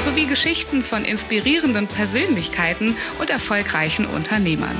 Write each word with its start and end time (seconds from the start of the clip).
sowie 0.00 0.26
Geschichten 0.26 0.82
von 0.82 1.04
inspirierenden 1.04 1.86
Persönlichkeiten 1.86 2.96
und 3.18 3.28
erfolgreichen 3.28 4.06
Unternehmern. 4.06 4.74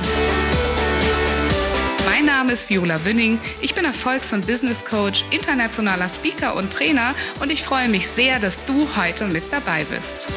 Mein 2.05 2.25
Name 2.25 2.53
ist 2.53 2.69
Viola 2.69 3.05
Wünning. 3.05 3.39
Ich 3.61 3.75
bin 3.75 3.85
Erfolgs- 3.85 4.33
und 4.33 4.47
Business 4.47 4.83
Coach, 4.83 5.23
internationaler 5.29 6.09
Speaker 6.09 6.55
und 6.55 6.73
Trainer 6.73 7.13
und 7.39 7.51
ich 7.51 7.63
freue 7.63 7.87
mich 7.87 8.07
sehr, 8.07 8.39
dass 8.39 8.57
du 8.65 8.87
heute 8.95 9.27
mit 9.27 9.43
dabei 9.51 9.83
bist. 9.83 10.27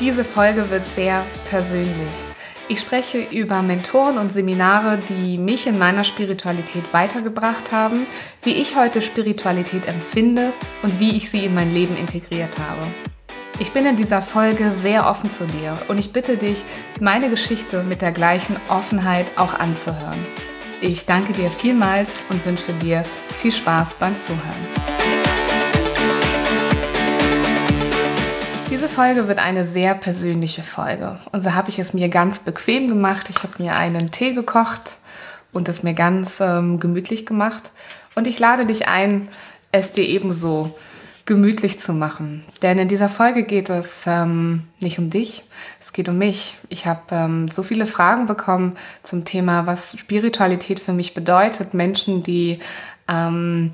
Diese 0.00 0.24
Folge 0.24 0.68
wird 0.70 0.88
sehr 0.88 1.24
persönlich. 1.48 2.31
Ich 2.68 2.80
spreche 2.80 3.26
über 3.30 3.62
Mentoren 3.62 4.18
und 4.18 4.32
Seminare, 4.32 4.98
die 5.08 5.36
mich 5.36 5.66
in 5.66 5.78
meiner 5.78 6.04
Spiritualität 6.04 6.92
weitergebracht 6.92 7.72
haben, 7.72 8.06
wie 8.42 8.52
ich 8.52 8.76
heute 8.76 9.02
Spiritualität 9.02 9.86
empfinde 9.86 10.52
und 10.82 10.98
wie 11.00 11.16
ich 11.16 11.28
sie 11.30 11.44
in 11.44 11.54
mein 11.54 11.72
Leben 11.72 11.96
integriert 11.96 12.58
habe. 12.58 12.86
Ich 13.58 13.72
bin 13.72 13.84
in 13.84 13.96
dieser 13.96 14.22
Folge 14.22 14.72
sehr 14.72 15.06
offen 15.06 15.28
zu 15.28 15.46
dir 15.46 15.78
und 15.88 15.98
ich 15.98 16.12
bitte 16.12 16.36
dich, 16.36 16.64
meine 17.00 17.28
Geschichte 17.28 17.82
mit 17.82 18.00
der 18.00 18.12
gleichen 18.12 18.56
Offenheit 18.68 19.30
auch 19.36 19.54
anzuhören. 19.54 20.24
Ich 20.80 21.04
danke 21.04 21.32
dir 21.32 21.50
vielmals 21.50 22.18
und 22.28 22.44
wünsche 22.44 22.72
dir 22.72 23.04
viel 23.38 23.52
Spaß 23.52 23.94
beim 23.96 24.16
Zuhören. 24.16 25.01
Diese 28.82 28.94
Folge 28.94 29.28
wird 29.28 29.38
eine 29.38 29.64
sehr 29.64 29.94
persönliche 29.94 30.64
Folge. 30.64 31.16
Und 31.30 31.40
so 31.40 31.54
habe 31.54 31.68
ich 31.68 31.78
es 31.78 31.94
mir 31.94 32.08
ganz 32.08 32.40
bequem 32.40 32.88
gemacht. 32.88 33.30
Ich 33.30 33.44
habe 33.44 33.62
mir 33.62 33.76
einen 33.76 34.10
Tee 34.10 34.34
gekocht 34.34 34.96
und 35.52 35.68
es 35.68 35.84
mir 35.84 35.94
ganz 35.94 36.40
ähm, 36.40 36.80
gemütlich 36.80 37.24
gemacht. 37.24 37.70
Und 38.16 38.26
ich 38.26 38.40
lade 38.40 38.66
dich 38.66 38.88
ein, 38.88 39.28
es 39.70 39.92
dir 39.92 40.02
ebenso 40.02 40.76
gemütlich 41.26 41.78
zu 41.78 41.92
machen. 41.92 42.44
Denn 42.60 42.76
in 42.76 42.88
dieser 42.88 43.08
Folge 43.08 43.44
geht 43.44 43.70
es 43.70 44.02
ähm, 44.08 44.64
nicht 44.80 44.98
um 44.98 45.10
dich, 45.10 45.44
es 45.80 45.92
geht 45.92 46.08
um 46.08 46.18
mich. 46.18 46.56
Ich 46.68 46.84
habe 46.84 47.02
ähm, 47.12 47.48
so 47.52 47.62
viele 47.62 47.86
Fragen 47.86 48.26
bekommen 48.26 48.76
zum 49.04 49.24
Thema, 49.24 49.64
was 49.64 49.96
Spiritualität 49.96 50.80
für 50.80 50.92
mich 50.92 51.14
bedeutet. 51.14 51.72
Menschen, 51.72 52.24
die 52.24 52.58
ähm, 53.06 53.70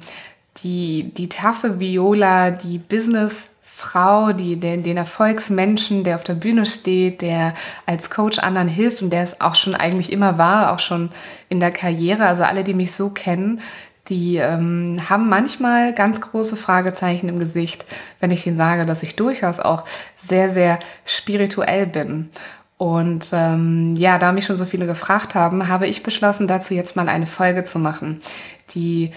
die, 0.65 1.12
die 1.17 1.28
taffe 1.28 1.81
Viola, 1.81 2.50
die 2.50 2.78
Business 2.78 3.48
Frau, 3.81 4.33
die 4.33 4.57
den, 4.57 4.83
den 4.83 4.97
Erfolgsmenschen, 4.97 6.03
der 6.03 6.17
auf 6.17 6.25
der 6.25 6.34
Bühne 6.34 6.67
steht, 6.67 7.23
der 7.23 7.55
als 7.87 8.11
Coach 8.11 8.41
anderen 8.41 8.67
hilft 8.67 9.03
und 9.03 9.11
der 9.11 9.23
es 9.23 9.41
auch 9.41 9.55
schon 9.55 9.77
eigentlich 9.77 10.12
immer 10.12 10.37
war, 10.37 10.73
auch 10.73 10.81
schon 10.81 11.11
in 11.48 11.61
der 11.61 11.71
Karriere. 11.71 12.27
Also 12.27 12.43
alle, 12.43 12.65
die 12.65 12.75
mich 12.75 12.91
so 12.91 13.09
kennen, 13.09 13.61
die 14.09 14.39
ähm, 14.39 14.99
haben 15.09 15.29
manchmal 15.29 15.95
ganz 15.95 16.21
große 16.21 16.56
Fragezeichen 16.56 17.29
im 17.29 17.39
Gesicht, 17.39 17.87
wenn 18.19 18.33
ich 18.33 18.49
ihnen 18.49 18.56
sage, 18.56 18.84
dass 18.84 19.05
ich 19.05 19.15
durchaus 19.15 19.61
auch 19.61 19.84
sehr, 20.17 20.49
sehr 20.49 20.81
spirituell 21.05 21.87
bin. 21.87 22.31
Und 22.79 23.31
ähm, 23.33 23.95
ja, 23.95 24.19
da 24.19 24.33
mich 24.33 24.47
schon 24.47 24.56
so 24.56 24.65
viele 24.65 24.87
gefragt 24.87 25.37
haben, 25.37 25.69
habe 25.69 25.87
ich 25.87 26.03
beschlossen, 26.03 26.49
dazu 26.49 26.75
jetzt 26.75 26.97
mal 26.97 27.09
eine 27.09 27.27
Folge 27.27 27.62
zu 27.62 27.78
machen, 27.78 28.22
die 28.75 29.12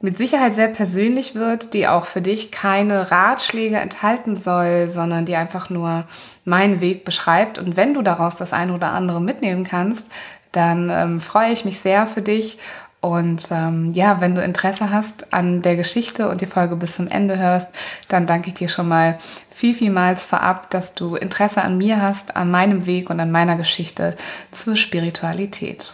mit 0.00 0.18
Sicherheit 0.18 0.54
sehr 0.54 0.68
persönlich 0.68 1.34
wird, 1.34 1.72
die 1.74 1.88
auch 1.88 2.04
für 2.06 2.20
dich 2.20 2.52
keine 2.52 3.10
Ratschläge 3.10 3.76
enthalten 3.76 4.36
soll, 4.36 4.88
sondern 4.88 5.24
die 5.24 5.36
einfach 5.36 5.70
nur 5.70 6.04
meinen 6.44 6.80
Weg 6.80 7.04
beschreibt. 7.04 7.58
Und 7.58 7.76
wenn 7.76 7.94
du 7.94 8.02
daraus 8.02 8.36
das 8.36 8.52
eine 8.52 8.74
oder 8.74 8.92
andere 8.92 9.20
mitnehmen 9.20 9.64
kannst, 9.64 10.10
dann 10.52 10.90
ähm, 10.90 11.20
freue 11.20 11.52
ich 11.52 11.64
mich 11.64 11.80
sehr 11.80 12.06
für 12.06 12.22
dich 12.22 12.58
und 13.06 13.52
ähm, 13.52 13.92
ja, 13.92 14.20
wenn 14.20 14.34
du 14.34 14.42
Interesse 14.42 14.90
hast 14.90 15.32
an 15.32 15.62
der 15.62 15.76
Geschichte 15.76 16.28
und 16.28 16.40
die 16.40 16.46
Folge 16.46 16.74
bis 16.74 16.96
zum 16.96 17.06
Ende 17.06 17.38
hörst, 17.38 17.68
dann 18.08 18.26
danke 18.26 18.48
ich 18.48 18.54
dir 18.54 18.68
schon 18.68 18.88
mal 18.88 19.20
viel, 19.48 19.76
vielmals 19.76 20.26
vorab, 20.26 20.70
dass 20.70 20.94
du 20.94 21.14
Interesse 21.14 21.62
an 21.62 21.78
mir 21.78 22.02
hast, 22.02 22.34
an 22.34 22.50
meinem 22.50 22.84
Weg 22.84 23.08
und 23.08 23.20
an 23.20 23.30
meiner 23.30 23.56
Geschichte 23.56 24.16
zur 24.50 24.74
Spiritualität. 24.74 25.92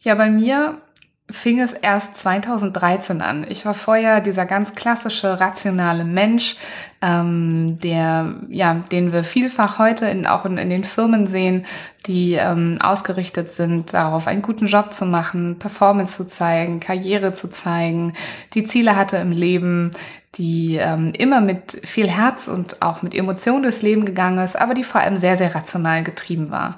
Ja, 0.00 0.14
bei 0.14 0.28
mir 0.28 0.78
fing 1.28 1.60
es 1.60 1.72
erst 1.72 2.16
2013 2.16 3.20
an. 3.20 3.44
Ich 3.48 3.66
war 3.66 3.74
vorher 3.74 4.20
dieser 4.20 4.46
ganz 4.46 4.74
klassische, 4.76 5.40
rationale 5.40 6.04
Mensch, 6.04 6.56
ähm, 7.02 7.78
der, 7.80 8.34
ja, 8.48 8.74
den 8.92 9.12
wir 9.12 9.24
vielfach 9.24 9.78
heute 9.78 10.06
in, 10.06 10.26
auch 10.26 10.44
in, 10.44 10.56
in 10.56 10.70
den 10.70 10.84
Firmen 10.84 11.26
sehen, 11.26 11.66
die 12.06 12.34
ähm, 12.34 12.78
ausgerichtet 12.80 13.50
sind, 13.50 13.92
darauf 13.92 14.28
einen 14.28 14.42
guten 14.42 14.66
Job 14.66 14.92
zu 14.92 15.04
machen, 15.04 15.58
Performance 15.58 16.16
zu 16.16 16.28
zeigen, 16.28 16.78
Karriere 16.78 17.32
zu 17.32 17.50
zeigen, 17.50 18.14
die 18.54 18.62
Ziele 18.62 18.94
hatte 18.94 19.16
im 19.16 19.32
Leben, 19.32 19.90
die 20.36 20.76
ähm, 20.76 21.12
immer 21.18 21.40
mit 21.40 21.80
viel 21.84 22.08
Herz 22.08 22.46
und 22.46 22.82
auch 22.82 23.02
mit 23.02 23.14
Emotionen 23.14 23.64
durchs 23.64 23.82
Leben 23.82 24.04
gegangen 24.04 24.38
ist, 24.38 24.56
aber 24.56 24.74
die 24.74 24.84
vor 24.84 25.00
allem 25.00 25.16
sehr, 25.16 25.36
sehr 25.36 25.54
rational 25.54 26.04
getrieben 26.04 26.50
war. 26.50 26.76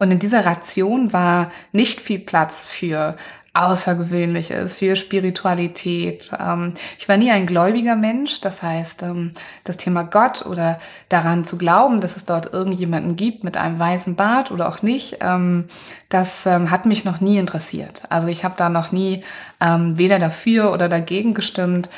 Und 0.00 0.10
in 0.10 0.18
dieser 0.18 0.46
Ration 0.46 1.12
war 1.12 1.52
nicht 1.72 2.00
viel 2.00 2.20
Platz 2.20 2.64
für 2.64 3.16
Außergewöhnliches, 3.52 4.76
für 4.76 4.94
Spiritualität. 4.94 6.30
Ähm, 6.38 6.74
ich 6.98 7.08
war 7.08 7.16
nie 7.16 7.32
ein 7.32 7.46
gläubiger 7.46 7.96
Mensch, 7.96 8.40
das 8.40 8.62
heißt, 8.62 9.02
ähm, 9.02 9.32
das 9.64 9.76
Thema 9.76 10.04
Gott 10.04 10.46
oder 10.46 10.78
daran 11.08 11.44
zu 11.44 11.58
glauben, 11.58 12.00
dass 12.00 12.16
es 12.16 12.24
dort 12.24 12.52
irgendjemanden 12.52 13.16
gibt 13.16 13.42
mit 13.42 13.56
einem 13.56 13.78
weißen 13.78 14.14
Bart 14.14 14.52
oder 14.52 14.68
auch 14.68 14.82
nicht, 14.82 15.18
ähm, 15.20 15.68
das 16.08 16.44
hat 16.44 16.86
mich 16.86 17.04
noch 17.04 17.20
nie 17.20 17.38
interessiert. 17.38 18.02
Also 18.08 18.26
ich 18.26 18.44
habe 18.44 18.54
da 18.56 18.68
noch 18.68 18.90
nie 18.90 19.22
weder 19.60 20.18
dafür 20.18 20.72
oder 20.72 20.88
dagegen 20.88 21.34
gestimmt, 21.34 21.88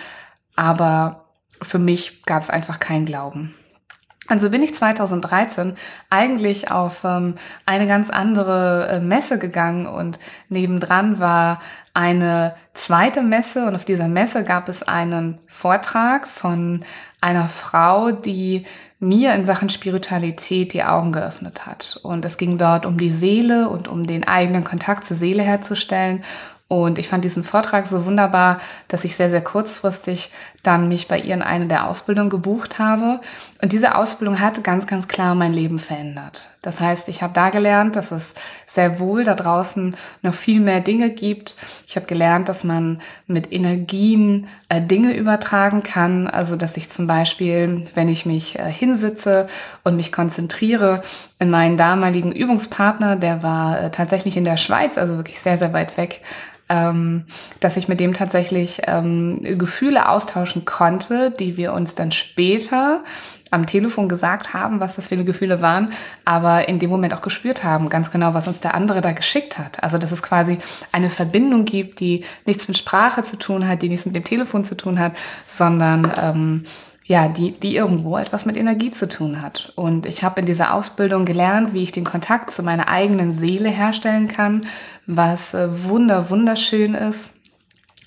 aber 0.54 1.24
für 1.62 1.78
mich 1.78 2.22
gab 2.24 2.42
es 2.42 2.50
einfach 2.50 2.78
keinen 2.78 3.06
Glauben. 3.06 3.54
Also 4.32 4.48
bin 4.48 4.62
ich 4.62 4.74
2013 4.74 5.74
eigentlich 6.08 6.70
auf 6.70 7.04
ähm, 7.04 7.34
eine 7.66 7.86
ganz 7.86 8.08
andere 8.08 8.88
äh, 8.88 8.98
Messe 8.98 9.38
gegangen 9.38 9.84
und 9.84 10.18
nebendran 10.48 11.18
war 11.18 11.60
eine 11.92 12.54
zweite 12.72 13.20
Messe 13.20 13.66
und 13.66 13.74
auf 13.74 13.84
dieser 13.84 14.08
Messe 14.08 14.42
gab 14.42 14.70
es 14.70 14.82
einen 14.82 15.38
Vortrag 15.48 16.26
von 16.26 16.82
einer 17.20 17.50
Frau, 17.50 18.10
die 18.10 18.64
mir 18.98 19.34
in 19.34 19.44
Sachen 19.44 19.68
Spiritualität 19.68 20.72
die 20.72 20.84
Augen 20.84 21.12
geöffnet 21.12 21.66
hat. 21.66 22.00
Und 22.02 22.24
es 22.24 22.38
ging 22.38 22.56
dort 22.56 22.86
um 22.86 22.96
die 22.96 23.12
Seele 23.12 23.68
und 23.68 23.86
um 23.86 24.06
den 24.06 24.26
eigenen 24.26 24.64
Kontakt 24.64 25.04
zur 25.04 25.18
Seele 25.18 25.42
herzustellen 25.42 26.22
und 26.72 26.98
ich 26.98 27.06
fand 27.06 27.22
diesen 27.22 27.44
Vortrag 27.44 27.86
so 27.86 28.06
wunderbar, 28.06 28.58
dass 28.88 29.04
ich 29.04 29.14
sehr, 29.14 29.28
sehr 29.28 29.44
kurzfristig 29.44 30.30
dann 30.62 30.88
mich 30.88 31.08
bei 31.08 31.18
ihr 31.18 31.34
in 31.34 31.42
eine 31.42 31.66
der 31.66 31.88
Ausbildungen 31.88 32.30
gebucht 32.30 32.78
habe. 32.78 33.20
Und 33.60 33.72
diese 33.72 33.96
Ausbildung 33.96 34.38
hat 34.40 34.62
ganz, 34.62 34.86
ganz 34.86 35.08
klar 35.08 35.34
mein 35.34 35.52
Leben 35.52 35.80
verändert. 35.80 36.50
Das 36.62 36.78
heißt, 36.78 37.08
ich 37.08 37.22
habe 37.22 37.32
da 37.32 37.50
gelernt, 37.50 37.96
dass 37.96 38.12
es 38.12 38.34
sehr 38.68 39.00
wohl 39.00 39.24
da 39.24 39.34
draußen 39.34 39.96
noch 40.22 40.34
viel 40.34 40.60
mehr 40.60 40.80
Dinge 40.80 41.10
gibt. 41.10 41.56
Ich 41.88 41.96
habe 41.96 42.06
gelernt, 42.06 42.48
dass 42.48 42.62
man 42.62 43.00
mit 43.26 43.52
Energien 43.52 44.46
äh, 44.68 44.80
Dinge 44.80 45.16
übertragen 45.16 45.82
kann. 45.82 46.28
Also, 46.28 46.54
dass 46.54 46.76
ich 46.76 46.88
zum 46.88 47.08
Beispiel, 47.08 47.86
wenn 47.96 48.08
ich 48.08 48.24
mich 48.24 48.60
äh, 48.60 48.70
hinsitze 48.70 49.48
und 49.82 49.96
mich 49.96 50.12
konzentriere, 50.12 51.02
in 51.40 51.50
meinen 51.50 51.76
damaligen 51.76 52.30
Übungspartner, 52.30 53.16
der 53.16 53.42
war 53.42 53.80
äh, 53.80 53.90
tatsächlich 53.90 54.36
in 54.36 54.44
der 54.44 54.56
Schweiz, 54.56 54.96
also 54.96 55.16
wirklich 55.16 55.40
sehr, 55.40 55.56
sehr 55.56 55.72
weit 55.72 55.96
weg, 55.96 56.22
ähm, 56.68 57.24
dass 57.60 57.76
ich 57.76 57.88
mit 57.88 58.00
dem 58.00 58.14
tatsächlich 58.14 58.82
ähm, 58.86 59.40
Gefühle 59.58 60.08
austauschen 60.08 60.64
konnte, 60.64 61.30
die 61.30 61.56
wir 61.56 61.72
uns 61.72 61.94
dann 61.94 62.12
später 62.12 63.00
am 63.52 63.66
Telefon 63.66 64.08
gesagt 64.08 64.54
haben, 64.54 64.80
was 64.80 64.96
das 64.96 65.08
für 65.08 65.14
eine 65.14 65.24
Gefühle 65.24 65.60
waren, 65.60 65.92
aber 66.24 66.68
in 66.68 66.78
dem 66.78 66.90
Moment 66.90 67.14
auch 67.14 67.20
gespürt 67.20 67.64
haben, 67.64 67.90
ganz 67.90 68.10
genau, 68.10 68.34
was 68.34 68.48
uns 68.48 68.60
der 68.60 68.74
andere 68.74 69.02
da 69.02 69.12
geschickt 69.12 69.58
hat. 69.58 69.82
Also, 69.82 69.98
dass 69.98 70.10
es 70.10 70.22
quasi 70.22 70.58
eine 70.90 71.10
Verbindung 71.10 71.64
gibt, 71.64 72.00
die 72.00 72.24
nichts 72.46 72.66
mit 72.66 72.78
Sprache 72.78 73.22
zu 73.22 73.36
tun 73.36 73.68
hat, 73.68 73.82
die 73.82 73.88
nichts 73.88 74.06
mit 74.06 74.16
dem 74.16 74.24
Telefon 74.24 74.64
zu 74.64 74.74
tun 74.74 74.98
hat, 74.98 75.12
sondern 75.46 76.10
ähm, 76.18 76.64
ja, 77.12 77.28
die, 77.28 77.50
die 77.50 77.76
irgendwo 77.76 78.16
etwas 78.16 78.46
mit 78.46 78.56
Energie 78.56 78.90
zu 78.90 79.06
tun 79.06 79.42
hat. 79.42 79.74
Und 79.76 80.06
ich 80.06 80.24
habe 80.24 80.40
in 80.40 80.46
dieser 80.46 80.72
Ausbildung 80.72 81.26
gelernt, 81.26 81.74
wie 81.74 81.82
ich 81.82 81.92
den 81.92 82.04
Kontakt 82.04 82.50
zu 82.50 82.62
meiner 82.62 82.88
eigenen 82.88 83.34
Seele 83.34 83.68
herstellen 83.68 84.28
kann, 84.28 84.62
was 85.06 85.52
äh, 85.52 85.68
wunder, 85.84 86.30
wunderschön 86.30 86.94
ist. 86.94 87.32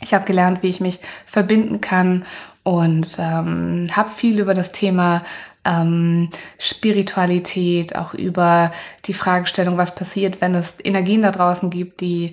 Ich 0.02 0.16
habe 0.16 0.26
gelernt, 0.26 0.64
wie 0.64 0.70
ich 0.70 0.80
mich 0.80 1.02
verbinden 1.28 1.82
kann 1.82 2.26
und 2.64 3.10
ähm, 3.20 3.90
habe 3.96 4.10
viel 4.10 4.40
über 4.40 4.56
das 4.56 4.72
Thema 4.72 5.24
ähm, 5.66 6.32
Spiritualität, 6.58 7.96
auch 7.96 8.16
über 8.16 8.72
die 9.06 9.14
Fragestellung, 9.14 9.78
was 9.78 9.94
passiert, 9.94 10.42
wenn 10.42 10.56
es 10.56 10.78
Energien 10.84 11.22
da 11.22 11.32
draußen 11.32 11.70
gibt, 11.70 12.02
die 12.02 12.32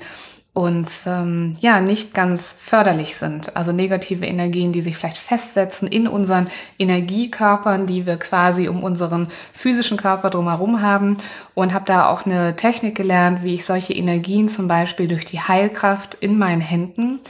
uns 0.54 1.04
ähm, 1.06 1.56
ja 1.60 1.80
nicht 1.80 2.12
ganz 2.12 2.52
förderlich 2.52 3.16
sind. 3.16 3.56
Also 3.56 3.72
negative 3.72 4.26
Energien, 4.26 4.72
die 4.72 4.82
sich 4.82 4.98
vielleicht 4.98 5.16
festsetzen 5.16 5.88
in 5.88 6.06
unseren 6.06 6.46
Energiekörpern, 6.78 7.86
die 7.86 8.04
wir 8.04 8.18
quasi 8.18 8.68
um 8.68 8.82
unseren 8.82 9.28
physischen 9.54 9.96
Körper 9.96 10.28
drumherum 10.28 10.82
haben. 10.82 11.16
Und 11.54 11.72
habe 11.72 11.86
da 11.86 12.10
auch 12.10 12.26
eine 12.26 12.54
Technik 12.56 12.96
gelernt, 12.96 13.42
wie 13.42 13.54
ich 13.54 13.64
solche 13.64 13.94
Energien 13.94 14.50
zum 14.50 14.68
Beispiel 14.68 15.08
durch 15.08 15.24
die 15.24 15.40
Heilkraft 15.40 16.16
in 16.20 16.38
meinen 16.38 16.60
Händen 16.60 17.20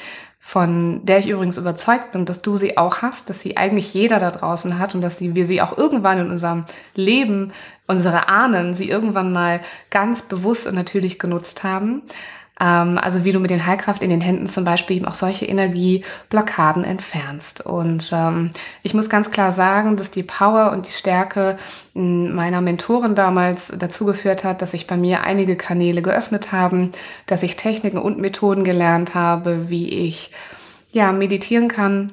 von 0.45 1.07
der 1.07 1.21
ich 1.21 1.29
übrigens 1.29 1.57
überzeugt 1.57 2.11
bin, 2.11 2.25
dass 2.25 2.43
du 2.43 2.57
sie 2.57 2.77
auch 2.77 3.01
hast, 3.01 3.31
dass 3.31 3.41
sie 3.41 3.57
eigentlich 3.57 3.95
jeder 3.95 4.19
da 4.19 4.33
draußen 4.33 4.81
hat 4.81 4.95
und 4.95 5.01
dass 5.01 5.17
sie, 5.17 5.37
wir 5.37 5.47
sie 5.47 5.63
auch 5.63 5.79
irgendwann 5.79 6.19
in 6.19 6.31
unserem 6.31 6.65
Leben, 6.97 7.53
unsere 7.87 8.29
Ahnen, 8.29 8.75
sie 8.75 8.89
irgendwann 8.89 9.33
mal 9.33 9.61
ganz 9.89 10.23
bewusst 10.23 10.67
und 10.67 10.75
natürlich 10.75 11.21
genutzt 11.21 11.63
haben. 11.63 12.03
Ähm, 12.61 12.99
also 12.99 13.25
wie 13.25 13.33
du 13.33 13.41
mit 13.41 13.51
den 13.51 13.67
Heilkraft 13.67 14.03
in 14.03 14.11
den 14.11 14.21
Händen 14.21 14.47
zum 14.47 14.65
Beispiel 14.65 14.97
eben 14.97 15.07
auch 15.07 15.15
solche 15.15 15.47
Energieblockaden 15.47 16.85
entfernst. 16.85 17.65
Und 17.65 18.11
ähm, 18.13 18.51
ich 18.83 18.95
muss 18.95 19.09
ganz 19.09 19.31
klar 19.31 19.53
sagen, 19.53 19.97
dass 19.97 20.11
die 20.11 20.23
Power 20.23 20.73
und 20.73 20.87
die 20.87 20.93
Stärke 20.93 21.57
hm, 21.95 22.35
meiner 22.35 22.61
Mentorin 22.61 23.15
damals 23.15 23.73
dazu 23.77 24.05
geführt 24.05 24.45
hat, 24.45 24.63
dass 24.63 24.73
sich 24.73 24.87
bei 24.87 24.97
mir 24.97 25.23
einige 25.23 25.57
Kanäle 25.57 26.03
geöffnet 26.03 26.53
haben, 26.53 26.93
dass 27.27 27.43
ich 27.43 27.57
Techniken 27.57 27.99
und 27.99 28.19
Methoden 28.19 28.65
gelernt 28.65 29.15
habe, 29.15 29.69
wie 29.69 29.89
ich 29.89 30.31
ja 30.93 31.13
meditieren 31.13 31.69
kann, 31.69 32.13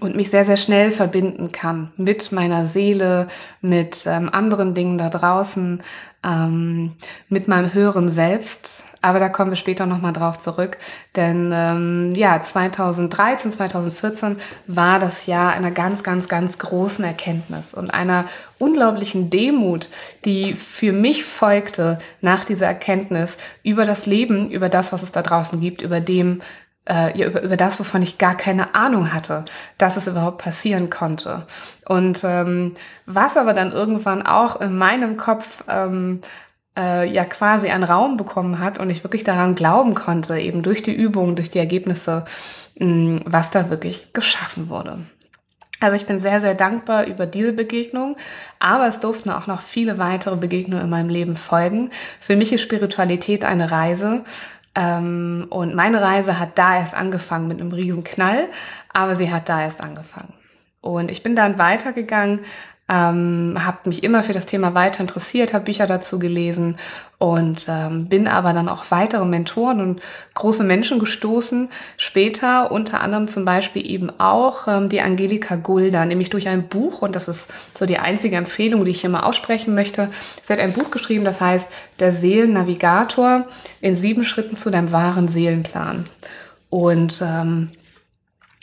und 0.00 0.16
mich 0.16 0.30
sehr, 0.30 0.44
sehr 0.44 0.56
schnell 0.56 0.90
verbinden 0.90 1.52
kann 1.52 1.92
mit 1.96 2.32
meiner 2.32 2.66
Seele, 2.66 3.28
mit 3.60 4.06
ähm, 4.06 4.28
anderen 4.32 4.74
Dingen 4.74 4.98
da 4.98 5.08
draußen, 5.08 5.82
ähm, 6.24 6.92
mit 7.28 7.48
meinem 7.48 7.72
höheren 7.74 8.08
Selbst. 8.08 8.84
Aber 9.02 9.20
da 9.20 9.28
kommen 9.28 9.50
wir 9.50 9.56
später 9.56 9.84
nochmal 9.84 10.14
drauf 10.14 10.38
zurück. 10.38 10.78
Denn 11.14 11.50
ähm, 11.52 12.14
ja, 12.16 12.40
2013, 12.40 13.52
2014 13.52 14.36
war 14.66 14.98
das 14.98 15.26
Jahr 15.26 15.52
einer 15.52 15.70
ganz, 15.70 16.02
ganz, 16.02 16.26
ganz 16.26 16.56
großen 16.56 17.04
Erkenntnis 17.04 17.74
und 17.74 17.92
einer 17.92 18.24
unglaublichen 18.58 19.28
Demut, 19.28 19.90
die 20.24 20.54
für 20.54 20.92
mich 20.92 21.22
folgte 21.22 21.98
nach 22.22 22.46
dieser 22.46 22.66
Erkenntnis 22.66 23.36
über 23.62 23.84
das 23.84 24.06
Leben, 24.06 24.50
über 24.50 24.70
das, 24.70 24.90
was 24.90 25.02
es 25.02 25.12
da 25.12 25.20
draußen 25.20 25.60
gibt, 25.60 25.82
über 25.82 26.00
dem, 26.00 26.40
äh, 26.88 27.16
ja, 27.18 27.26
über, 27.26 27.42
über 27.42 27.56
das, 27.56 27.80
wovon 27.80 28.02
ich 28.02 28.18
gar 28.18 28.36
keine 28.36 28.74
Ahnung 28.74 29.12
hatte, 29.12 29.44
dass 29.78 29.96
es 29.96 30.06
überhaupt 30.06 30.38
passieren 30.38 30.90
konnte. 30.90 31.46
Und 31.86 32.20
ähm, 32.24 32.74
was 33.06 33.36
aber 33.36 33.54
dann 33.54 33.72
irgendwann 33.72 34.26
auch 34.26 34.60
in 34.60 34.76
meinem 34.76 35.16
Kopf 35.16 35.64
ähm, 35.68 36.20
äh, 36.76 37.08
ja 37.10 37.24
quasi 37.24 37.68
einen 37.68 37.84
Raum 37.84 38.16
bekommen 38.16 38.58
hat 38.58 38.78
und 38.78 38.90
ich 38.90 39.04
wirklich 39.04 39.24
daran 39.24 39.54
glauben 39.54 39.94
konnte, 39.94 40.38
eben 40.38 40.62
durch 40.62 40.82
die 40.82 40.94
Übungen, 40.94 41.36
durch 41.36 41.50
die 41.50 41.58
Ergebnisse, 41.58 42.24
mh, 42.78 43.20
was 43.24 43.50
da 43.50 43.70
wirklich 43.70 44.12
geschaffen 44.12 44.68
wurde. 44.68 44.98
Also 45.80 45.96
ich 45.96 46.06
bin 46.06 46.18
sehr, 46.18 46.40
sehr 46.40 46.54
dankbar 46.54 47.06
über 47.06 47.26
diese 47.26 47.52
Begegnung, 47.52 48.16
aber 48.58 48.88
es 48.88 49.00
durften 49.00 49.30
auch 49.30 49.46
noch 49.46 49.60
viele 49.60 49.98
weitere 49.98 50.36
Begegnungen 50.36 50.84
in 50.84 50.90
meinem 50.90 51.10
Leben 51.10 51.36
folgen. 51.36 51.90
Für 52.20 52.36
mich 52.36 52.52
ist 52.52 52.62
Spiritualität 52.62 53.44
eine 53.44 53.70
Reise 53.70 54.24
ähm, 54.74 55.46
und 55.50 55.74
meine 55.74 56.00
Reise 56.00 56.38
hat 56.38 56.58
da 56.58 56.76
erst 56.76 56.94
angefangen 56.94 57.48
mit 57.48 57.60
einem 57.60 57.72
riesen 57.72 58.04
Knall, 58.04 58.48
aber 58.92 59.14
sie 59.14 59.32
hat 59.32 59.48
da 59.48 59.62
erst 59.62 59.80
angefangen. 59.80 60.32
Und 60.80 61.10
ich 61.10 61.22
bin 61.22 61.34
dann 61.36 61.58
weitergegangen, 61.58 62.40
ähm, 62.86 63.56
habe 63.58 63.78
mich 63.88 64.04
immer 64.04 64.22
für 64.22 64.34
das 64.34 64.44
Thema 64.44 64.74
weiter 64.74 65.00
interessiert, 65.00 65.54
habe 65.54 65.64
Bücher 65.64 65.86
dazu 65.86 66.18
gelesen 66.18 66.76
und 67.16 67.66
ähm, 67.68 68.10
bin 68.10 68.28
aber 68.28 68.52
dann 68.52 68.68
auch 68.68 68.84
weitere 68.90 69.24
Mentoren 69.24 69.80
und 69.80 70.02
große 70.34 70.64
Menschen 70.64 70.98
gestoßen. 70.98 71.70
Später 71.96 72.70
unter 72.70 73.00
anderem 73.00 73.26
zum 73.26 73.46
Beispiel 73.46 73.90
eben 73.90 74.10
auch 74.18 74.68
ähm, 74.68 74.90
die 74.90 75.00
Angelika 75.00 75.56
Gulda, 75.56 76.04
nämlich 76.04 76.28
durch 76.28 76.46
ein 76.46 76.68
Buch 76.68 77.00
und 77.00 77.16
das 77.16 77.26
ist 77.26 77.50
so 77.72 77.86
die 77.86 77.98
einzige 77.98 78.36
Empfehlung, 78.36 78.84
die 78.84 78.90
ich 78.90 79.00
hier 79.00 79.10
mal 79.10 79.22
aussprechen 79.22 79.74
möchte. 79.74 80.10
Sie 80.42 80.52
hat 80.52 80.60
ein 80.60 80.74
Buch 80.74 80.90
geschrieben, 80.90 81.24
das 81.24 81.40
heißt 81.40 81.70
Der 82.00 82.12
Seelennavigator 82.12 83.46
in 83.80 83.96
sieben 83.96 84.24
Schritten 84.24 84.56
zu 84.56 84.70
deinem 84.70 84.92
wahren 84.92 85.28
Seelenplan. 85.28 86.04
Und 86.68 87.22
ähm, 87.24 87.70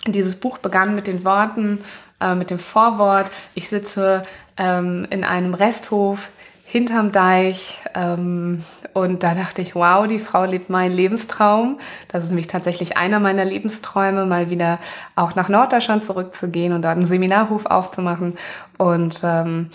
dieses 0.06 0.36
Buch 0.36 0.60
begann 0.60 0.94
mit 0.94 1.08
den 1.08 1.24
Worten, 1.24 1.80
äh, 2.22 2.36
mit 2.36 2.50
dem 2.50 2.60
Vorwort, 2.60 3.30
ich 3.56 3.68
sitze 3.68 4.24
ähm, 4.58 5.08
in 5.10 5.24
einem 5.24 5.54
Resthof 5.54 6.30
hinterm 6.64 7.12
Deich 7.12 7.80
ähm, 7.96 8.64
und 8.94 9.24
da 9.24 9.36
dachte 9.36 9.62
ich, 9.62 9.76
wow, 9.76 10.08
die 10.08 10.20
Frau 10.20 10.46
lebt 10.46 10.70
meinen 10.70 10.94
Lebenstraum. 10.94 11.80
Das 12.08 12.24
ist 12.24 12.30
nämlich 12.30 12.48
tatsächlich 12.48 12.98
einer 12.98 13.20
meiner 13.20 13.46
Lebensträume, 13.46 14.26
mal 14.26 14.50
wieder 14.50 14.80
auch 15.16 15.36
nach 15.36 15.50
Norddeutschland 15.50 16.04
zurückzugehen 16.04 16.74
und 16.74 16.82
dort 16.82 16.96
einen 16.96 17.06
Seminarhof 17.06 17.66
aufzumachen 17.66 18.38
und 18.78 19.22
ähm, 19.24 19.72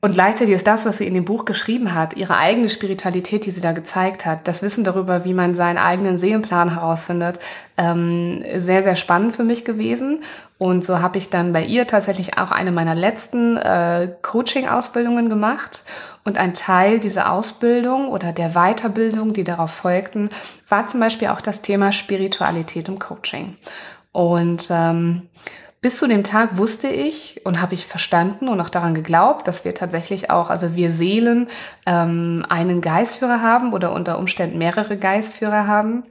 und 0.00 0.12
gleichzeitig 0.12 0.54
ist 0.54 0.66
das, 0.68 0.86
was 0.86 0.98
sie 0.98 1.08
in 1.08 1.14
dem 1.14 1.24
Buch 1.24 1.44
geschrieben 1.44 1.92
hat, 1.92 2.16
ihre 2.16 2.36
eigene 2.36 2.68
Spiritualität, 2.68 3.46
die 3.46 3.50
sie 3.50 3.60
da 3.60 3.72
gezeigt 3.72 4.26
hat, 4.26 4.46
das 4.46 4.62
Wissen 4.62 4.84
darüber, 4.84 5.24
wie 5.24 5.34
man 5.34 5.56
seinen 5.56 5.76
eigenen 5.76 6.18
Seelenplan 6.18 6.72
herausfindet, 6.74 7.40
ähm, 7.76 8.44
sehr, 8.58 8.84
sehr 8.84 8.94
spannend 8.94 9.34
für 9.34 9.42
mich 9.42 9.64
gewesen. 9.64 10.22
Und 10.56 10.84
so 10.84 11.00
habe 11.00 11.18
ich 11.18 11.30
dann 11.30 11.52
bei 11.52 11.64
ihr 11.64 11.88
tatsächlich 11.88 12.38
auch 12.38 12.52
eine 12.52 12.70
meiner 12.70 12.94
letzten 12.94 13.56
äh, 13.56 14.08
Coaching-Ausbildungen 14.22 15.28
gemacht. 15.28 15.82
Und 16.24 16.38
ein 16.38 16.54
Teil 16.54 17.00
dieser 17.00 17.32
Ausbildung 17.32 18.06
oder 18.06 18.32
der 18.32 18.50
Weiterbildung, 18.50 19.32
die 19.32 19.44
darauf 19.44 19.72
folgten, 19.72 20.30
war 20.68 20.86
zum 20.86 21.00
Beispiel 21.00 21.28
auch 21.28 21.40
das 21.40 21.60
Thema 21.60 21.90
Spiritualität 21.90 22.88
im 22.88 23.00
Coaching. 23.00 23.56
Und 24.12 24.68
ähm, 24.70 25.28
bis 25.80 25.98
zu 25.98 26.08
dem 26.08 26.24
Tag 26.24 26.58
wusste 26.58 26.88
ich 26.88 27.42
und 27.44 27.60
habe 27.60 27.74
ich 27.74 27.86
verstanden 27.86 28.48
und 28.48 28.60
auch 28.60 28.68
daran 28.68 28.94
geglaubt, 28.94 29.46
dass 29.46 29.64
wir 29.64 29.74
tatsächlich 29.74 30.30
auch, 30.30 30.50
also 30.50 30.74
wir 30.74 30.90
Seelen, 30.90 31.46
ähm, 31.86 32.44
einen 32.48 32.80
Geistführer 32.80 33.42
haben 33.42 33.72
oder 33.72 33.92
unter 33.92 34.18
Umständen 34.18 34.58
mehrere 34.58 34.96
Geistführer 34.96 35.66
haben. 35.66 36.02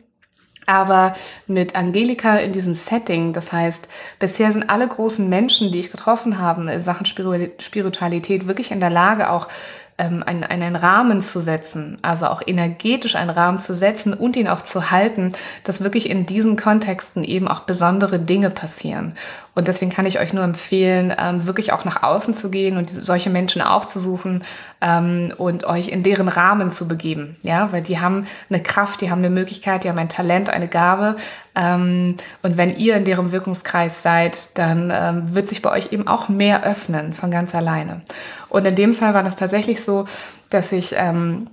Aber 0.65 1.13
mit 1.47 1.77
Angelika 1.77 2.37
in 2.37 2.51
diesem 2.51 2.73
Setting, 2.73 3.31
das 3.31 3.53
heißt, 3.53 3.87
bisher 4.19 4.51
sind 4.51 4.69
alle 4.69 4.87
großen 4.87 5.27
Menschen, 5.27 5.71
die 5.71 5.79
ich 5.79 5.91
getroffen 5.91 6.39
habe 6.39 6.69
in 6.69 6.81
Sachen 6.81 7.05
Spiritualität, 7.05 8.47
wirklich 8.47 8.71
in 8.71 8.81
der 8.81 8.89
Lage, 8.89 9.29
auch 9.29 9.47
ähm, 9.97 10.23
einen, 10.23 10.43
einen 10.43 10.75
Rahmen 10.75 11.21
zu 11.21 11.39
setzen, 11.39 11.97
also 12.01 12.27
auch 12.27 12.41
energetisch 12.45 13.15
einen 13.15 13.31
Rahmen 13.31 13.59
zu 13.59 13.73
setzen 13.73 14.13
und 14.13 14.35
ihn 14.35 14.47
auch 14.47 14.61
zu 14.61 14.91
halten, 14.91 15.33
dass 15.63 15.81
wirklich 15.81 16.09
in 16.09 16.25
diesen 16.25 16.55
Kontexten 16.55 17.23
eben 17.23 17.47
auch 17.47 17.61
besondere 17.61 18.19
Dinge 18.19 18.49
passieren. 18.49 19.15
Und 19.55 19.67
deswegen 19.67 19.91
kann 19.91 20.05
ich 20.05 20.19
euch 20.19 20.33
nur 20.33 20.43
empfehlen, 20.43 21.11
ähm, 21.17 21.47
wirklich 21.47 21.73
auch 21.73 21.83
nach 21.83 22.03
außen 22.03 22.35
zu 22.35 22.51
gehen 22.51 22.77
und 22.77 22.91
solche 22.91 23.31
Menschen 23.31 23.63
aufzusuchen 23.63 24.43
ähm, 24.81 25.33
und 25.35 25.65
euch 25.65 25.87
in 25.87 26.03
deren 26.03 26.27
Rahmen 26.27 26.69
zu 26.69 26.87
begeben. 26.87 27.37
Ja, 27.41 27.71
weil 27.71 27.81
die 27.81 27.99
haben 27.99 28.27
eine 28.51 28.61
Kraft, 28.61 29.01
die 29.01 29.09
haben 29.09 29.19
eine 29.19 29.31
Möglichkeit, 29.31 29.83
die 29.83 29.89
haben 29.89 29.97
ein 29.97 30.09
Talent, 30.09 30.51
eine 30.51 30.67
Gabe. 30.67 31.15
Ähm, 31.57 32.15
und 32.43 32.57
wenn 32.57 32.75
ihr 32.77 32.95
in 32.95 33.05
deren 33.05 33.31
Wirkungskreis 33.31 34.03
seid, 34.03 34.57
dann 34.57 34.93
ähm, 34.93 35.33
wird 35.33 35.49
sich 35.49 35.61
bei 35.61 35.71
euch 35.71 35.91
eben 35.91 36.07
auch 36.07 36.29
mehr 36.29 36.63
öffnen 36.63 37.13
von 37.13 37.31
ganz 37.31 37.55
alleine. 37.55 38.01
Und 38.49 38.65
in 38.65 38.75
dem 38.75 38.93
Fall 38.93 39.13
war 39.13 39.23
das 39.23 39.35
tatsächlich 39.35 39.83
so, 39.83 40.05
dass 40.49 40.71
ich 40.71 40.93
ähm, 40.95 41.49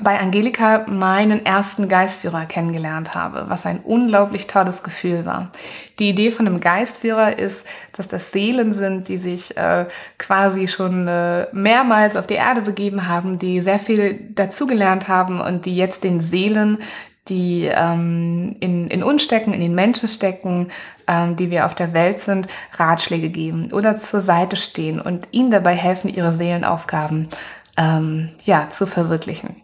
bei 0.00 0.20
Angelika 0.20 0.84
meinen 0.86 1.44
ersten 1.44 1.88
Geistführer 1.88 2.46
kennengelernt 2.46 3.16
habe, 3.16 3.46
was 3.48 3.66
ein 3.66 3.80
unglaublich 3.80 4.46
tolles 4.46 4.84
Gefühl 4.84 5.26
war. 5.26 5.50
Die 5.98 6.10
Idee 6.10 6.30
von 6.30 6.46
einem 6.46 6.60
Geistführer 6.60 7.36
ist, 7.36 7.66
dass 7.92 8.06
das 8.06 8.30
Seelen 8.30 8.72
sind, 8.72 9.08
die 9.08 9.18
sich 9.18 9.56
äh, 9.56 9.86
quasi 10.16 10.68
schon 10.68 11.08
äh, 11.08 11.48
mehrmals 11.52 12.16
auf 12.16 12.28
die 12.28 12.34
Erde 12.34 12.60
begeben 12.60 13.08
haben, 13.08 13.40
die 13.40 13.60
sehr 13.60 13.80
viel 13.80 14.28
dazugelernt 14.30 15.08
haben 15.08 15.40
und 15.40 15.66
die 15.66 15.74
jetzt 15.74 16.04
den 16.04 16.20
Seelen, 16.20 16.78
die 17.28 17.70
ähm, 17.72 18.56
in, 18.60 18.88
in 18.88 19.02
uns 19.02 19.22
stecken, 19.22 19.52
in 19.52 19.60
den 19.60 19.74
Menschen 19.74 20.08
stecken, 20.08 20.68
ähm, 21.06 21.36
die 21.36 21.50
wir 21.50 21.66
auf 21.66 21.74
der 21.74 21.94
Welt 21.94 22.20
sind, 22.20 22.48
Ratschläge 22.76 23.28
geben 23.28 23.72
oder 23.72 23.96
zur 23.96 24.20
Seite 24.20 24.56
stehen 24.56 25.00
und 25.00 25.28
ihnen 25.30 25.50
dabei 25.50 25.74
helfen, 25.74 26.08
ihre 26.08 26.32
Seelenaufgaben 26.32 27.28
ähm, 27.76 28.30
ja, 28.44 28.68
zu 28.70 28.86
verwirklichen. 28.86 29.56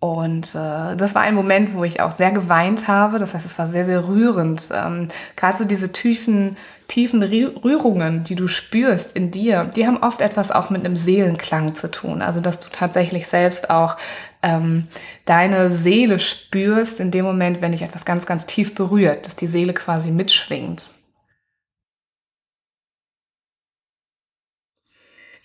Und 0.00 0.54
äh, 0.54 0.96
das 0.96 1.14
war 1.14 1.20
ein 1.20 1.34
Moment, 1.34 1.74
wo 1.74 1.84
ich 1.84 2.00
auch 2.00 2.12
sehr 2.12 2.30
geweint 2.30 2.88
habe. 2.88 3.18
Das 3.18 3.34
heißt, 3.34 3.44
es 3.44 3.58
war 3.58 3.68
sehr, 3.68 3.84
sehr 3.84 4.08
rührend. 4.08 4.70
Ähm, 4.74 5.08
Gerade 5.36 5.58
so 5.58 5.64
diese 5.66 5.92
tiefen, 5.92 6.56
tiefen 6.88 7.22
Rührungen, 7.22 8.24
die 8.24 8.34
du 8.34 8.48
spürst 8.48 9.14
in 9.14 9.30
dir, 9.30 9.64
die 9.76 9.86
haben 9.86 9.98
oft 10.02 10.22
etwas 10.22 10.50
auch 10.50 10.70
mit 10.70 10.86
einem 10.86 10.96
Seelenklang 10.96 11.74
zu 11.74 11.90
tun. 11.90 12.22
Also, 12.22 12.40
dass 12.40 12.60
du 12.60 12.70
tatsächlich 12.72 13.28
selbst 13.28 13.68
auch 13.68 13.98
ähm, 14.42 14.86
deine 15.24 15.70
Seele 15.70 16.18
spürst 16.18 17.00
in 17.00 17.10
dem 17.10 17.24
Moment, 17.24 17.60
wenn 17.60 17.72
dich 17.72 17.82
etwas 17.82 18.04
ganz, 18.04 18.26
ganz 18.26 18.46
tief 18.46 18.74
berührt, 18.74 19.26
dass 19.26 19.36
die 19.36 19.48
Seele 19.48 19.74
quasi 19.74 20.10
mitschwingt. 20.10 20.88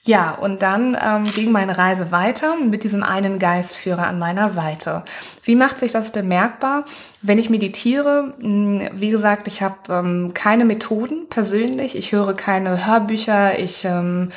Ja, 0.08 0.36
und 0.36 0.62
dann 0.62 0.96
ähm, 1.04 1.24
ging 1.34 1.52
meine 1.52 1.80
Reise 1.80 2.12
weiter 2.12 2.58
mit 2.58 2.84
diesem 2.84 3.02
einen 3.02 3.40
Geistführer 3.40 4.06
an 4.06 4.20
meiner 4.20 4.50
Seite. 4.50 5.04
Wie 5.44 5.56
macht 5.56 5.80
sich 5.80 5.92
das 5.92 6.12
bemerkbar, 6.12 6.86
wenn 7.24 7.40
ich 7.40 7.50
meditiere? 7.50 8.36
Hm, 8.40 8.88
wie 8.94 9.10
gesagt, 9.10 9.48
ich 9.48 9.64
habe 9.64 9.78
ähm, 9.90 10.32
keine 10.36 10.64
Methoden 10.64 11.28
persönlich, 11.28 11.96
ich 11.96 12.12
höre 12.12 12.36
keine 12.36 12.86
Hörbücher, 12.86 13.58
ich 13.58 13.84
ähm, 13.86 14.32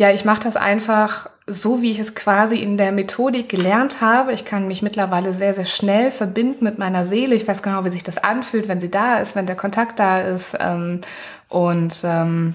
ja, 0.00 0.10
ich 0.10 0.24
mache 0.24 0.42
das 0.42 0.56
einfach 0.56 1.28
so, 1.46 1.82
wie 1.82 1.90
ich 1.90 1.98
es 1.98 2.14
quasi 2.14 2.56
in 2.56 2.78
der 2.78 2.90
Methodik 2.90 3.50
gelernt 3.50 4.00
habe. 4.00 4.32
Ich 4.32 4.46
kann 4.46 4.66
mich 4.66 4.80
mittlerweile 4.80 5.34
sehr, 5.34 5.52
sehr 5.52 5.66
schnell 5.66 6.10
verbinden 6.10 6.64
mit 6.64 6.78
meiner 6.78 7.04
Seele. 7.04 7.34
Ich 7.34 7.46
weiß 7.46 7.62
genau, 7.62 7.84
wie 7.84 7.90
sich 7.90 8.02
das 8.02 8.16
anfühlt, 8.16 8.66
wenn 8.66 8.80
sie 8.80 8.90
da 8.90 9.18
ist, 9.18 9.36
wenn 9.36 9.44
der 9.44 9.56
Kontakt 9.56 9.98
da 9.98 10.22
ist. 10.22 10.56
Ähm, 10.58 11.02
und 11.50 12.00
ähm, 12.02 12.54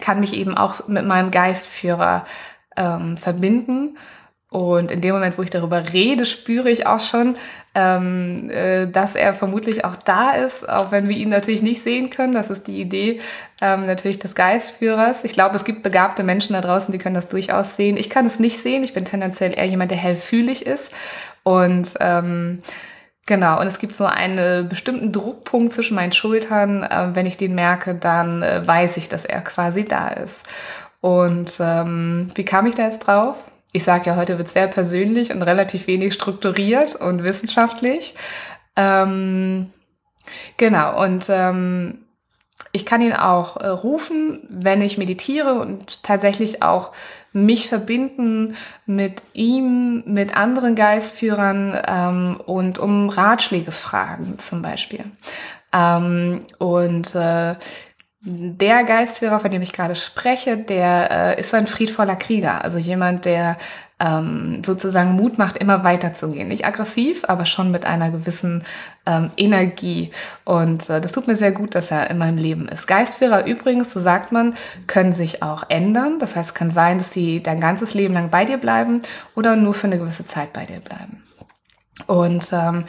kann 0.00 0.18
mich 0.18 0.34
eben 0.34 0.58
auch 0.58 0.88
mit 0.88 1.06
meinem 1.06 1.30
Geistführer 1.30 2.24
ähm, 2.76 3.18
verbinden. 3.18 3.96
Und 4.50 4.92
in 4.92 5.00
dem 5.00 5.14
Moment, 5.14 5.36
wo 5.36 5.42
ich 5.42 5.50
darüber 5.50 5.92
rede, 5.92 6.26
spüre 6.26 6.70
ich 6.70 6.86
auch 6.86 7.00
schon, 7.00 7.36
ähm, 7.74 8.50
äh, 8.50 8.86
dass 8.86 9.16
er 9.16 9.34
vermutlich 9.34 9.84
auch 9.84 9.96
da 9.96 10.30
ist, 10.32 10.68
auch 10.68 10.92
wenn 10.92 11.08
wir 11.08 11.16
ihn 11.16 11.30
natürlich 11.30 11.62
nicht 11.62 11.82
sehen 11.82 12.08
können. 12.10 12.34
Das 12.34 12.50
ist 12.50 12.68
die 12.68 12.80
Idee 12.80 13.20
ähm, 13.60 13.86
natürlich 13.86 14.20
des 14.20 14.36
Geistführers. 14.36 15.24
Ich 15.24 15.32
glaube, 15.32 15.56
es 15.56 15.64
gibt 15.64 15.82
begabte 15.82 16.22
Menschen 16.22 16.52
da 16.52 16.60
draußen, 16.60 16.92
die 16.92 16.98
können 16.98 17.16
das 17.16 17.28
durchaus 17.28 17.74
sehen. 17.74 17.96
Ich 17.96 18.10
kann 18.10 18.26
es 18.26 18.38
nicht 18.38 18.60
sehen. 18.60 18.84
Ich 18.84 18.94
bin 18.94 19.04
tendenziell 19.04 19.52
eher 19.58 19.66
jemand, 19.66 19.90
der 19.90 19.98
hellfühlig 19.98 20.64
ist. 20.66 20.92
Und 21.42 21.94
ähm, 22.00 22.60
Genau, 23.26 23.58
und 23.58 23.66
es 23.66 23.78
gibt 23.78 23.94
so 23.94 24.04
einen 24.04 24.68
bestimmten 24.68 25.10
Druckpunkt 25.10 25.72
zwischen 25.72 25.94
meinen 25.94 26.12
Schultern. 26.12 26.82
Äh, 26.82 27.14
wenn 27.14 27.26
ich 27.26 27.38
den 27.38 27.54
merke, 27.54 27.94
dann 27.94 28.42
äh, 28.42 28.66
weiß 28.66 28.98
ich, 28.98 29.08
dass 29.08 29.24
er 29.24 29.40
quasi 29.40 29.86
da 29.86 30.08
ist. 30.08 30.44
Und 31.00 31.54
ähm, 31.58 32.30
wie 32.34 32.44
kam 32.44 32.66
ich 32.66 32.74
da 32.74 32.84
jetzt 32.84 33.00
drauf? 33.00 33.36
Ich 33.76 33.82
sage 33.82 34.06
ja, 34.06 34.14
heute 34.16 34.38
wird 34.38 34.48
sehr 34.48 34.68
persönlich 34.68 35.32
und 35.32 35.42
relativ 35.42 35.88
wenig 35.88 36.14
strukturiert 36.14 36.94
und 36.94 37.24
wissenschaftlich. 37.24 38.14
Ähm, 38.76 39.72
genau, 40.56 41.02
und 41.02 41.26
ähm, 41.28 42.04
ich 42.70 42.86
kann 42.86 43.02
ihn 43.02 43.14
auch 43.14 43.56
äh, 43.56 43.66
rufen, 43.66 44.46
wenn 44.48 44.80
ich 44.80 44.96
meditiere 44.96 45.54
und 45.54 46.04
tatsächlich 46.04 46.62
auch 46.62 46.92
mich 47.32 47.68
verbinden 47.68 48.54
mit 48.86 49.22
ihm, 49.32 50.04
mit 50.06 50.36
anderen 50.36 50.76
Geistführern 50.76 51.76
ähm, 51.84 52.40
und 52.46 52.78
um 52.78 53.08
Ratschläge 53.08 53.72
fragen 53.72 54.38
zum 54.38 54.62
Beispiel. 54.62 55.04
Ähm, 55.72 56.44
und 56.58 57.12
äh, 57.16 57.56
der 58.26 58.84
Geistführer, 58.84 59.38
von 59.38 59.50
dem 59.50 59.60
ich 59.60 59.72
gerade 59.72 59.96
spreche, 59.96 60.56
der 60.56 61.10
äh, 61.36 61.40
ist 61.40 61.50
so 61.50 61.58
ein 61.58 61.66
friedvoller 61.66 62.16
Krieger, 62.16 62.64
also 62.64 62.78
jemand, 62.78 63.26
der 63.26 63.58
ähm, 64.00 64.62
sozusagen 64.64 65.12
Mut 65.12 65.38
macht, 65.38 65.58
immer 65.58 65.84
weiterzugehen. 65.84 66.48
Nicht 66.48 66.66
aggressiv, 66.66 67.24
aber 67.28 67.46
schon 67.46 67.70
mit 67.70 67.84
einer 67.84 68.10
gewissen 68.10 68.64
ähm, 69.06 69.30
Energie. 69.36 70.10
Und 70.44 70.88
äh, 70.90 71.00
das 71.00 71.12
tut 71.12 71.28
mir 71.28 71.36
sehr 71.36 71.52
gut, 71.52 71.74
dass 71.74 71.90
er 71.90 72.10
in 72.10 72.18
meinem 72.18 72.38
Leben 72.38 72.66
ist. 72.66 72.86
Geistführer 72.86 73.46
übrigens, 73.46 73.92
so 73.92 74.00
sagt 74.00 74.32
man, 74.32 74.54
können 74.86 75.12
sich 75.12 75.42
auch 75.42 75.64
ändern. 75.68 76.18
Das 76.18 76.34
heißt, 76.34 76.54
kann 76.54 76.70
sein, 76.70 76.98
dass 76.98 77.12
sie 77.12 77.42
dein 77.42 77.60
ganzes 77.60 77.94
Leben 77.94 78.14
lang 78.14 78.30
bei 78.30 78.44
dir 78.44 78.58
bleiben 78.58 79.00
oder 79.36 79.54
nur 79.54 79.74
für 79.74 79.86
eine 79.86 79.98
gewisse 79.98 80.26
Zeit 80.26 80.52
bei 80.52 80.64
dir 80.64 80.80
bleiben. 80.80 81.22
Und 82.06 82.48
ähm, 82.52 82.84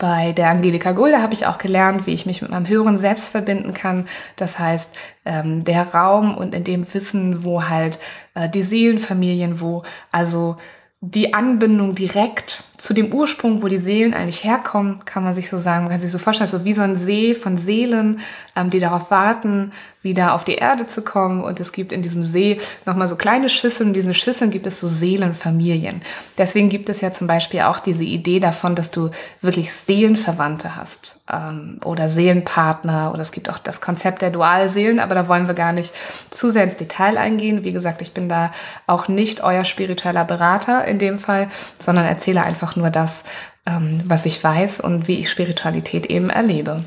bei 0.00 0.32
der 0.32 0.48
Angelika 0.48 0.92
Gulde 0.92 1.22
habe 1.22 1.34
ich 1.34 1.46
auch 1.46 1.58
gelernt, 1.58 2.06
wie 2.06 2.14
ich 2.14 2.26
mich 2.26 2.40
mit 2.42 2.50
meinem 2.50 2.66
höheren 2.66 2.96
Selbst 2.96 3.28
verbinden 3.28 3.74
kann. 3.74 4.08
Das 4.34 4.58
heißt, 4.58 4.96
ähm, 5.26 5.62
der 5.62 5.94
Raum 5.94 6.36
und 6.36 6.54
in 6.54 6.64
dem 6.64 6.92
Wissen, 6.92 7.44
wo 7.44 7.68
halt 7.68 8.00
äh, 8.34 8.48
die 8.48 8.62
Seelenfamilien, 8.62 9.60
wo 9.60 9.84
also 10.10 10.56
die 11.02 11.32
Anbindung 11.32 11.94
direkt 11.94 12.64
zu 12.76 12.92
dem 12.92 13.12
Ursprung, 13.12 13.62
wo 13.62 13.68
die 13.68 13.78
Seelen 13.78 14.12
eigentlich 14.12 14.44
herkommen, 14.44 15.02
kann 15.04 15.22
man 15.22 15.34
sich 15.34 15.48
so 15.48 15.56
sagen. 15.58 15.84
Man 15.84 15.90
kann 15.90 16.00
sich 16.00 16.10
so 16.10 16.18
vorstellen, 16.18 16.50
so 16.50 16.64
wie 16.64 16.74
so 16.74 16.82
ein 16.82 16.96
See 16.96 17.34
von 17.34 17.58
Seelen, 17.58 18.20
ähm, 18.60 18.70
die 18.70 18.80
darauf 18.80 19.10
warten, 19.10 19.72
wieder 20.02 20.34
auf 20.34 20.44
die 20.44 20.54
Erde 20.54 20.86
zu 20.86 21.02
kommen. 21.02 21.42
Und 21.42 21.60
es 21.60 21.72
gibt 21.72 21.92
in 21.92 22.02
diesem 22.02 22.24
See 22.24 22.58
nochmal 22.86 23.08
so 23.08 23.16
kleine 23.16 23.48
Schüsseln. 23.48 23.88
In 23.88 23.94
diesen 23.94 24.14
Schüsseln 24.14 24.50
gibt 24.50 24.66
es 24.66 24.80
so 24.80 24.88
Seelenfamilien. 24.88 26.02
Deswegen 26.38 26.68
gibt 26.68 26.88
es 26.88 27.00
ja 27.00 27.12
zum 27.12 27.26
Beispiel 27.26 27.60
auch 27.60 27.80
diese 27.80 28.04
Idee 28.04 28.40
davon, 28.40 28.74
dass 28.74 28.90
du 28.90 29.10
wirklich 29.42 29.72
Seelenverwandte 29.74 30.76
hast 30.76 31.20
ähm, 31.30 31.78
oder 31.84 32.08
Seelenpartner. 32.08 33.10
Oder 33.12 33.22
es 33.22 33.32
gibt 33.32 33.50
auch 33.50 33.58
das 33.58 33.80
Konzept 33.80 34.22
der 34.22 34.30
Dualseelen, 34.30 35.00
aber 35.00 35.14
da 35.14 35.28
wollen 35.28 35.46
wir 35.46 35.54
gar 35.54 35.72
nicht 35.72 35.92
zu 36.30 36.50
sehr 36.50 36.64
ins 36.64 36.76
Detail 36.76 37.18
eingehen. 37.18 37.64
Wie 37.64 37.72
gesagt, 37.72 38.00
ich 38.02 38.12
bin 38.12 38.28
da 38.28 38.52
auch 38.86 39.08
nicht 39.08 39.42
euer 39.42 39.64
spiritueller 39.64 40.24
Berater 40.24 40.84
in 40.86 40.98
dem 40.98 41.18
Fall, 41.18 41.48
sondern 41.78 42.06
erzähle 42.06 42.42
einfach 42.42 42.76
nur 42.76 42.90
das, 42.90 43.24
ähm, 43.66 44.00
was 44.06 44.24
ich 44.24 44.42
weiß 44.42 44.80
und 44.80 45.08
wie 45.08 45.20
ich 45.20 45.30
Spiritualität 45.30 46.06
eben 46.06 46.30
erlebe. 46.30 46.82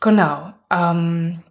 Genau. 0.00 0.52
Ähm, 0.70 1.42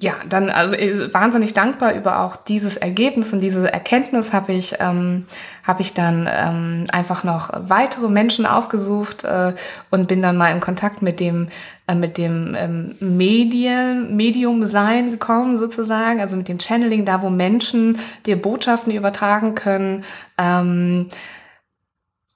ja, 0.00 0.14
dann 0.28 0.50
also, 0.50 0.76
wahnsinnig 1.14 1.54
dankbar 1.54 1.94
über 1.94 2.20
auch 2.20 2.34
dieses 2.34 2.76
Ergebnis 2.76 3.32
und 3.32 3.40
diese 3.40 3.72
Erkenntnis 3.72 4.32
habe 4.32 4.52
ich 4.52 4.74
ähm, 4.80 5.26
habe 5.62 5.82
ich 5.82 5.94
dann 5.94 6.28
ähm, 6.30 6.84
einfach 6.90 7.22
noch 7.22 7.50
weitere 7.54 8.08
Menschen 8.08 8.44
aufgesucht 8.44 9.22
äh, 9.22 9.54
und 9.92 10.08
bin 10.08 10.20
dann 10.20 10.36
mal 10.36 10.50
in 10.50 10.58
Kontakt 10.58 11.00
mit 11.00 11.20
dem 11.20 11.48
äh, 11.86 11.94
mit 11.94 12.18
dem 12.18 12.56
ähm, 12.58 12.96
Medien 12.98 14.16
Medium 14.16 14.66
sein 14.66 15.12
gekommen 15.12 15.56
sozusagen, 15.56 16.20
also 16.20 16.34
mit 16.36 16.48
dem 16.48 16.58
Channeling, 16.58 17.04
da 17.04 17.22
wo 17.22 17.30
Menschen 17.30 17.96
dir 18.26 18.34
Botschaften 18.34 18.92
übertragen 18.92 19.54
können 19.54 20.04
ähm, 20.38 21.08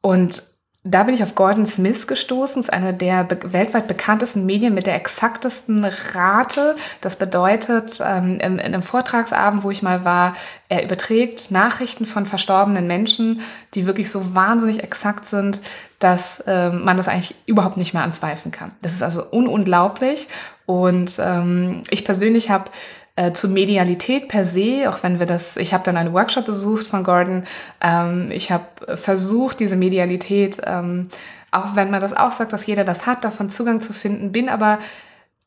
und 0.00 0.44
da 0.90 1.02
bin 1.02 1.14
ich 1.14 1.22
auf 1.22 1.34
Gordon 1.34 1.66
Smith 1.66 2.06
gestoßen, 2.06 2.62
ist 2.62 2.72
einer 2.72 2.94
der 2.94 3.24
be 3.24 3.52
weltweit 3.52 3.86
bekanntesten 3.86 4.46
Medien 4.46 4.72
mit 4.72 4.86
der 4.86 4.94
exaktesten 4.94 5.84
Rate. 5.84 6.76
Das 7.02 7.16
bedeutet, 7.16 8.00
ähm, 8.02 8.38
in, 8.40 8.58
in 8.58 8.60
einem 8.60 8.82
Vortragsabend, 8.82 9.64
wo 9.64 9.70
ich 9.70 9.82
mal 9.82 10.04
war, 10.04 10.34
er 10.68 10.84
überträgt 10.84 11.50
Nachrichten 11.50 12.06
von 12.06 12.24
verstorbenen 12.24 12.86
Menschen, 12.86 13.42
die 13.74 13.86
wirklich 13.86 14.10
so 14.10 14.34
wahnsinnig 14.34 14.82
exakt 14.82 15.26
sind, 15.26 15.60
dass 15.98 16.42
ähm, 16.46 16.84
man 16.84 16.96
das 16.96 17.08
eigentlich 17.08 17.34
überhaupt 17.46 17.76
nicht 17.76 17.92
mehr 17.92 18.02
anzweifeln 18.02 18.52
kann. 18.52 18.72
Das 18.80 18.94
ist 18.94 19.02
also 19.02 19.24
ununglaublich. 19.24 20.28
Und 20.64 21.18
ähm, 21.18 21.82
ich 21.90 22.04
persönlich 22.04 22.50
habe 22.50 22.70
äh, 23.18 23.32
zur 23.32 23.50
Medialität 23.50 24.28
per 24.28 24.44
se, 24.44 24.88
auch 24.88 25.02
wenn 25.02 25.18
wir 25.18 25.26
das, 25.26 25.56
ich 25.56 25.74
habe 25.74 25.82
dann 25.82 25.96
einen 25.96 26.12
Workshop 26.12 26.46
besucht 26.46 26.86
von 26.86 27.02
Gordon, 27.02 27.44
ähm, 27.80 28.30
ich 28.30 28.52
habe 28.52 28.96
versucht, 28.96 29.58
diese 29.58 29.74
Medialität, 29.74 30.60
ähm, 30.64 31.08
auch 31.50 31.74
wenn 31.74 31.90
man 31.90 32.00
das 32.00 32.12
auch 32.12 32.30
sagt, 32.30 32.52
dass 32.52 32.66
jeder 32.66 32.84
das 32.84 33.06
hat, 33.06 33.24
davon 33.24 33.50
Zugang 33.50 33.80
zu 33.80 33.92
finden, 33.92 34.30
bin 34.30 34.48
aber 34.48 34.78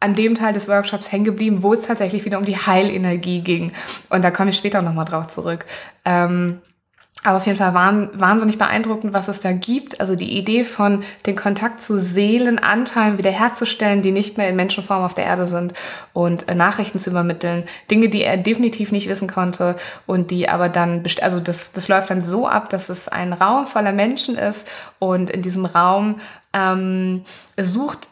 an 0.01 0.15
dem 0.15 0.35
Teil 0.35 0.53
des 0.53 0.67
Workshops 0.67 1.13
hängen 1.13 1.23
geblieben, 1.23 1.63
wo 1.63 1.73
es 1.73 1.83
tatsächlich 1.83 2.25
wieder 2.25 2.39
um 2.39 2.45
die 2.45 2.57
Heilenergie 2.57 3.39
ging. 3.39 3.71
Und 4.09 4.23
da 4.23 4.31
komme 4.31 4.49
ich 4.49 4.57
später 4.57 4.81
nochmal 4.81 5.05
drauf 5.05 5.29
zurück. 5.29 5.65
Ähm, 6.03 6.59
aber 7.23 7.37
auf 7.37 7.45
jeden 7.45 7.57
Fall 7.59 7.73
wahnsinnig 7.73 8.57
beeindruckend, 8.57 9.13
was 9.13 9.27
es 9.27 9.39
da 9.39 9.51
gibt. 9.51 10.01
Also 10.01 10.15
die 10.15 10.37
Idee 10.37 10.63
von 10.63 11.03
den 11.27 11.35
Kontakt 11.35 11.79
zu 11.79 11.99
Seelenanteilen 11.99 13.19
wiederherzustellen, 13.19 14.01
die 14.01 14.11
nicht 14.11 14.37
mehr 14.37 14.49
in 14.49 14.55
Menschenform 14.55 15.03
auf 15.03 15.13
der 15.13 15.25
Erde 15.25 15.45
sind 15.45 15.73
und 16.13 16.49
äh, 16.49 16.55
Nachrichten 16.55 16.97
zu 16.97 17.11
übermitteln. 17.11 17.65
Dinge, 17.91 18.09
die 18.09 18.23
er 18.23 18.37
definitiv 18.37 18.91
nicht 18.91 19.07
wissen 19.07 19.27
konnte 19.27 19.75
und 20.07 20.31
die 20.31 20.49
aber 20.49 20.67
dann, 20.67 21.03
also 21.21 21.39
das, 21.39 21.73
das 21.73 21.87
läuft 21.87 22.09
dann 22.09 22.23
so 22.23 22.47
ab, 22.47 22.69
dass 22.69 22.89
es 22.89 23.07
ein 23.07 23.33
Raum 23.33 23.67
voller 23.67 23.93
Menschen 23.93 24.35
ist 24.35 24.67
und 24.97 25.29
in 25.29 25.43
diesem 25.43 25.65
Raum 25.65 26.19
ähm, 26.53 27.23
sucht 27.55 28.07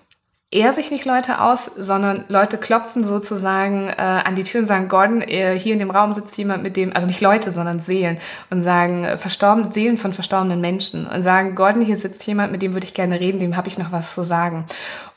er 0.51 0.73
sich 0.73 0.89
nicht 0.89 1.05
Leute 1.05 1.41
aus, 1.41 1.69
sondern 1.77 2.25
Leute 2.27 2.57
klopfen 2.57 3.03
sozusagen 3.03 3.87
äh, 3.89 3.93
an 4.01 4.35
die 4.35 4.43
Tür 4.43 4.61
und 4.61 4.65
sagen, 4.65 4.87
Gordon, 4.87 5.21
äh, 5.21 5.57
hier 5.59 5.73
in 5.73 5.79
dem 5.79 5.91
Raum 5.91 6.15
sitzt 6.15 6.35
jemand 6.37 6.63
mit 6.63 6.75
dem, 6.75 6.95
also 6.95 7.05
nicht 7.05 7.21
Leute, 7.21 7.51
sondern 7.51 7.79
Seelen 7.79 8.17
und 8.49 8.63
sagen, 8.63 9.05
äh, 9.05 9.17
verstorben, 9.17 9.71
Seelen 9.71 9.99
von 9.99 10.11
verstorbenen 10.11 10.59
Menschen 10.59 11.05
und 11.05 11.21
sagen, 11.21 11.53
Gordon, 11.53 11.83
hier 11.83 11.97
sitzt 11.97 12.25
jemand, 12.25 12.51
mit 12.51 12.63
dem 12.63 12.73
würde 12.73 12.85
ich 12.85 12.95
gerne 12.95 13.19
reden, 13.19 13.39
dem 13.39 13.57
habe 13.57 13.67
ich 13.67 13.77
noch 13.77 13.91
was 13.91 14.15
zu 14.15 14.23
sagen. 14.23 14.65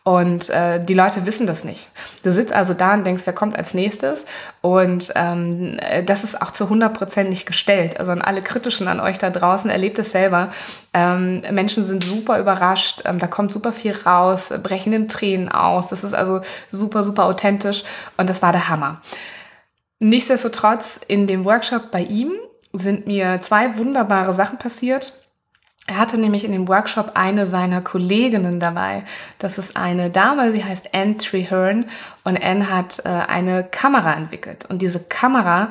Und 0.05 0.51
äh, 0.51 0.85
die 0.85 0.95
Leute 0.95 1.27
wissen 1.27 1.47
das 1.47 1.63
nicht. 1.63 1.89
Du 2.25 2.33
sitzt 2.33 2.53
also 2.53 2.75
da 2.75 2.95
und 2.95 3.07
denkst, 3.07 3.23
wer 3.25 3.33
kommt 3.33 3.57
als 3.57 3.73
nächstes? 3.73 4.25
Und 4.61 5.13
ähm, 5.15 5.79
das 6.07 6.25
ist 6.25 6.43
auch 6.43 6.51
zu 6.51 6.65
100 6.65 6.93
Prozent 6.93 7.31
nicht 7.31 7.47
gestellt. 7.47 8.01
Also 8.01 8.11
an 8.11 8.21
alle 8.21 8.43
Kritischen 8.43 8.89
an 8.89 8.99
euch 8.99 9.19
da 9.19 9.31
draußen, 9.31 9.71
erlebt 9.71 10.01
es 10.01 10.11
selber. 10.11 10.53
Ähm, 10.93 11.43
Menschen 11.53 11.85
sind 11.85 12.03
super 12.03 12.41
überrascht, 12.41 13.03
ähm, 13.05 13.21
da 13.21 13.29
kommt 13.29 13.53
super 13.53 13.73
viel 13.73 13.95
raus, 14.05 14.49
brechen 14.61 14.93
in 14.93 15.09
Tränen 15.09 15.51
aus. 15.51 15.89
Das 15.89 16.03
ist 16.03 16.15
also 16.15 16.41
super, 16.69 17.05
super 17.05 17.27
authentisch 17.27 17.85
und 18.17 18.29
das 18.29 18.43
war 18.43 18.51
der 18.51 18.69
Hammer. 18.69 19.03
Nichtsdestotrotz, 20.01 20.99
in 21.07 21.29
dem 21.29 21.45
Workshop 21.45 21.93
bei 21.93 22.01
ihm 22.01 22.33
sind 22.73 23.07
mir 23.07 23.41
zwei 23.41 23.79
wunderbare 23.79 24.35
Sachen 24.35 24.59
passiert 24.59 25.22
Er 25.89 25.99
hatte 25.99 26.17
nämlich 26.17 26.45
in 26.45 26.53
dem 26.53 26.69
Workshop 26.69 27.13
eine 27.15 27.45
seiner 27.45 27.81
Kolleginnen 27.81 28.61
dabei. 28.61 29.03
Das 29.39 29.59
ist 29.59 29.77
eine 29.77 30.11
Dame, 30.11 30.53
sie 30.53 30.65
heißt 30.65 30.95
Anne 30.95 31.17
Treherne 31.17 31.87
und 32.23 32.43
Anne 32.43 32.71
hat 32.71 33.05
äh, 33.05 33.09
eine 33.09 33.65
Kamera 33.65 34.15
entwickelt. 34.15 34.65
Und 34.69 34.81
diese 34.81 35.01
Kamera, 35.01 35.71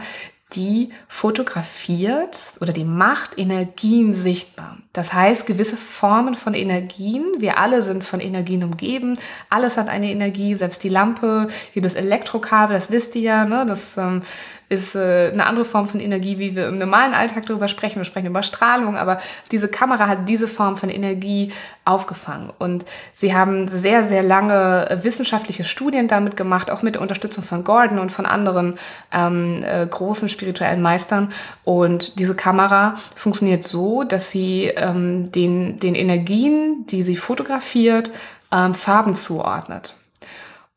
die 0.53 0.91
fotografiert 1.07 2.37
oder 2.59 2.73
die 2.73 2.83
macht 2.83 3.37
Energien 3.37 4.13
sichtbar. 4.13 4.77
Das 4.93 5.13
heißt, 5.13 5.45
gewisse 5.45 5.77
Formen 5.77 6.35
von 6.35 6.53
Energien, 6.53 7.25
wir 7.39 7.57
alle 7.57 7.81
sind 7.81 8.03
von 8.03 8.19
Energien 8.19 8.63
umgeben, 8.63 9.17
alles 9.49 9.77
hat 9.77 9.89
eine 9.89 10.11
Energie, 10.11 10.55
selbst 10.55 10.83
die 10.83 10.89
Lampe, 10.89 11.47
jedes 11.73 11.93
Elektrokabel, 11.95 12.75
das 12.75 12.91
wisst 12.91 13.15
ihr 13.15 13.21
ja, 13.21 13.45
ne? 13.45 13.65
das 13.65 13.95
ähm, 13.97 14.23
ist 14.71 14.95
äh, 14.95 15.31
eine 15.33 15.45
andere 15.45 15.65
Form 15.65 15.85
von 15.85 15.99
Energie, 15.99 16.39
wie 16.39 16.55
wir 16.55 16.69
im 16.69 16.77
normalen 16.77 17.13
Alltag 17.13 17.45
darüber 17.45 17.67
sprechen. 17.67 17.99
Wir 17.99 18.05
sprechen 18.05 18.27
über 18.27 18.41
Strahlung, 18.41 18.95
aber 18.95 19.19
diese 19.51 19.67
Kamera 19.67 20.07
hat 20.07 20.29
diese 20.29 20.47
Form 20.47 20.77
von 20.77 20.87
Energie 20.87 21.51
aufgefangen. 21.83 22.53
Und 22.57 22.85
sie 23.11 23.35
haben 23.35 23.67
sehr, 23.67 24.05
sehr 24.05 24.23
lange 24.23 24.89
äh, 24.89 25.03
wissenschaftliche 25.03 25.65
Studien 25.65 26.07
damit 26.07 26.37
gemacht, 26.37 26.71
auch 26.71 26.83
mit 26.83 26.95
der 26.95 27.01
Unterstützung 27.01 27.43
von 27.43 27.65
Gordon 27.65 27.99
und 27.99 28.13
von 28.13 28.25
anderen 28.25 28.75
ähm, 29.11 29.61
äh, 29.63 29.85
großen 29.85 30.29
spirituellen 30.29 30.81
Meistern. 30.81 31.33
Und 31.65 32.17
diese 32.17 32.35
Kamera 32.35 32.95
funktioniert 33.13 33.65
so, 33.65 34.03
dass 34.03 34.29
sie 34.29 34.71
ähm, 34.77 35.29
den, 35.33 35.81
den 35.81 35.95
Energien, 35.95 36.85
die 36.87 37.03
sie 37.03 37.17
fotografiert, 37.17 38.09
ähm, 38.53 38.73
Farben 38.73 39.15
zuordnet. 39.15 39.95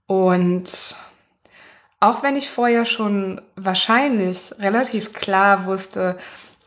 Und 0.06 0.96
auch 2.04 2.22
wenn 2.22 2.36
ich 2.36 2.50
vorher 2.50 2.84
schon 2.84 3.40
wahrscheinlich 3.56 4.52
relativ 4.58 5.12
klar 5.12 5.66
wusste, 5.66 6.16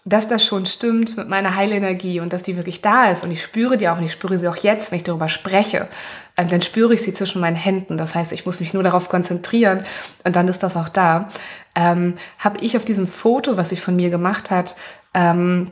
dass 0.03 0.27
das 0.27 0.44
schon 0.44 0.65
stimmt 0.65 1.17
mit 1.17 1.27
meiner 1.27 1.56
Heilenergie 1.56 2.22
und 2.22 2.32
dass 2.32 2.41
die 2.41 2.56
wirklich 2.56 2.82
da 2.82 3.12
ist 3.12 3.24
und 3.24 3.32
ich 3.32 3.41
spüre 3.41 3.77
die 3.77 3.89
auch 3.89 3.98
und 3.98 4.06
ich 4.06 4.13
spüre 4.13 4.39
sie 4.39 4.48
auch 4.48 4.56
jetzt, 4.56 4.89
wenn 4.89 4.98
ich 4.98 5.03
darüber 5.03 5.27
spreche, 5.27 5.89
ähm, 6.38 6.50
dann 6.50 6.62
spüre 6.62 6.94
ich 6.94 7.01
sie 7.01 7.13
zwischen 7.13 7.41
meinen 7.41 7.58
Händen. 7.58 7.98
Das 7.98 8.15
heißt, 8.15 8.32
ich 8.32 8.46
muss 8.46 8.62
mich 8.62 8.74
nur 8.74 8.84
darauf 8.84 9.10
konzentrieren 9.10 9.84
und 10.24 10.36
dann 10.36 10.48
ist 10.48 10.63
das 10.63 10.77
auch 10.77 10.89
da. 10.89 11.29
Ähm, 11.75 12.15
Habe 12.39 12.60
ich 12.62 12.77
auf 12.77 12.86
diesem 12.86 13.08
Foto, 13.08 13.58
was 13.58 13.70
sie 13.70 13.75
von 13.75 13.96
mir 13.96 14.10
gemacht 14.10 14.50
hat, 14.50 14.75
ähm, 15.13 15.72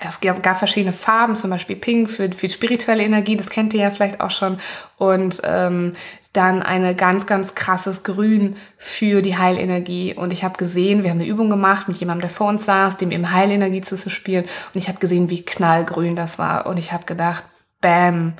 es 0.00 0.20
gab 0.20 0.58
verschiedene 0.58 0.92
Farben, 0.92 1.36
zum 1.36 1.50
Beispiel 1.50 1.76
Pink 1.76 2.10
für, 2.10 2.30
für 2.32 2.50
spirituelle 2.50 3.04
Energie, 3.04 3.36
das 3.36 3.48
kennt 3.48 3.72
ihr 3.74 3.80
ja 3.80 3.90
vielleicht 3.90 4.20
auch 4.20 4.30
schon. 4.30 4.58
Und 4.98 5.40
ähm, 5.44 5.94
dann 6.34 6.62
eine 6.62 6.94
ganz, 6.94 7.26
ganz 7.26 7.54
krasses 7.54 8.02
Grün 8.02 8.56
für 8.76 9.22
die 9.22 9.38
Heilenergie. 9.38 10.14
Und 10.14 10.32
ich 10.32 10.44
habe 10.44 10.58
gesehen, 10.58 11.02
wir 11.02 11.10
haben 11.10 11.20
eine 11.20 11.28
Übung 11.28 11.48
gemacht 11.48 11.88
mit 11.88 11.96
jemandem, 11.96 12.22
der 12.22 12.30
vor 12.30 12.48
uns 12.48 12.64
saß, 12.64 12.98
dem 12.98 13.12
eben 13.12 13.32
Heilenergie 13.32 13.80
zuzuspielen. 13.80 14.44
Und 14.44 14.78
ich 14.78 14.88
habe 14.88 14.98
gesehen, 14.98 15.30
wie 15.30 15.44
knallgrün 15.44 16.16
das 16.16 16.38
war. 16.38 16.66
Und 16.66 16.78
ich 16.78 16.92
habe 16.92 17.04
gedacht, 17.04 17.44
bam, 17.80 18.34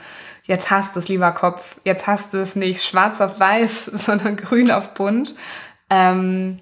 jetzt 0.44 0.70
hast 0.70 0.96
du 0.96 1.00
es, 1.00 1.08
lieber 1.08 1.30
Kopf. 1.32 1.76
Jetzt 1.84 2.08
hast 2.08 2.34
du 2.34 2.38
es 2.38 2.56
nicht 2.56 2.82
schwarz 2.82 3.20
auf 3.20 3.38
weiß, 3.38 3.84
sondern 3.92 4.36
grün 4.36 4.72
auf 4.72 4.94
bunt. 4.94 5.36
Ähm, 5.88 6.58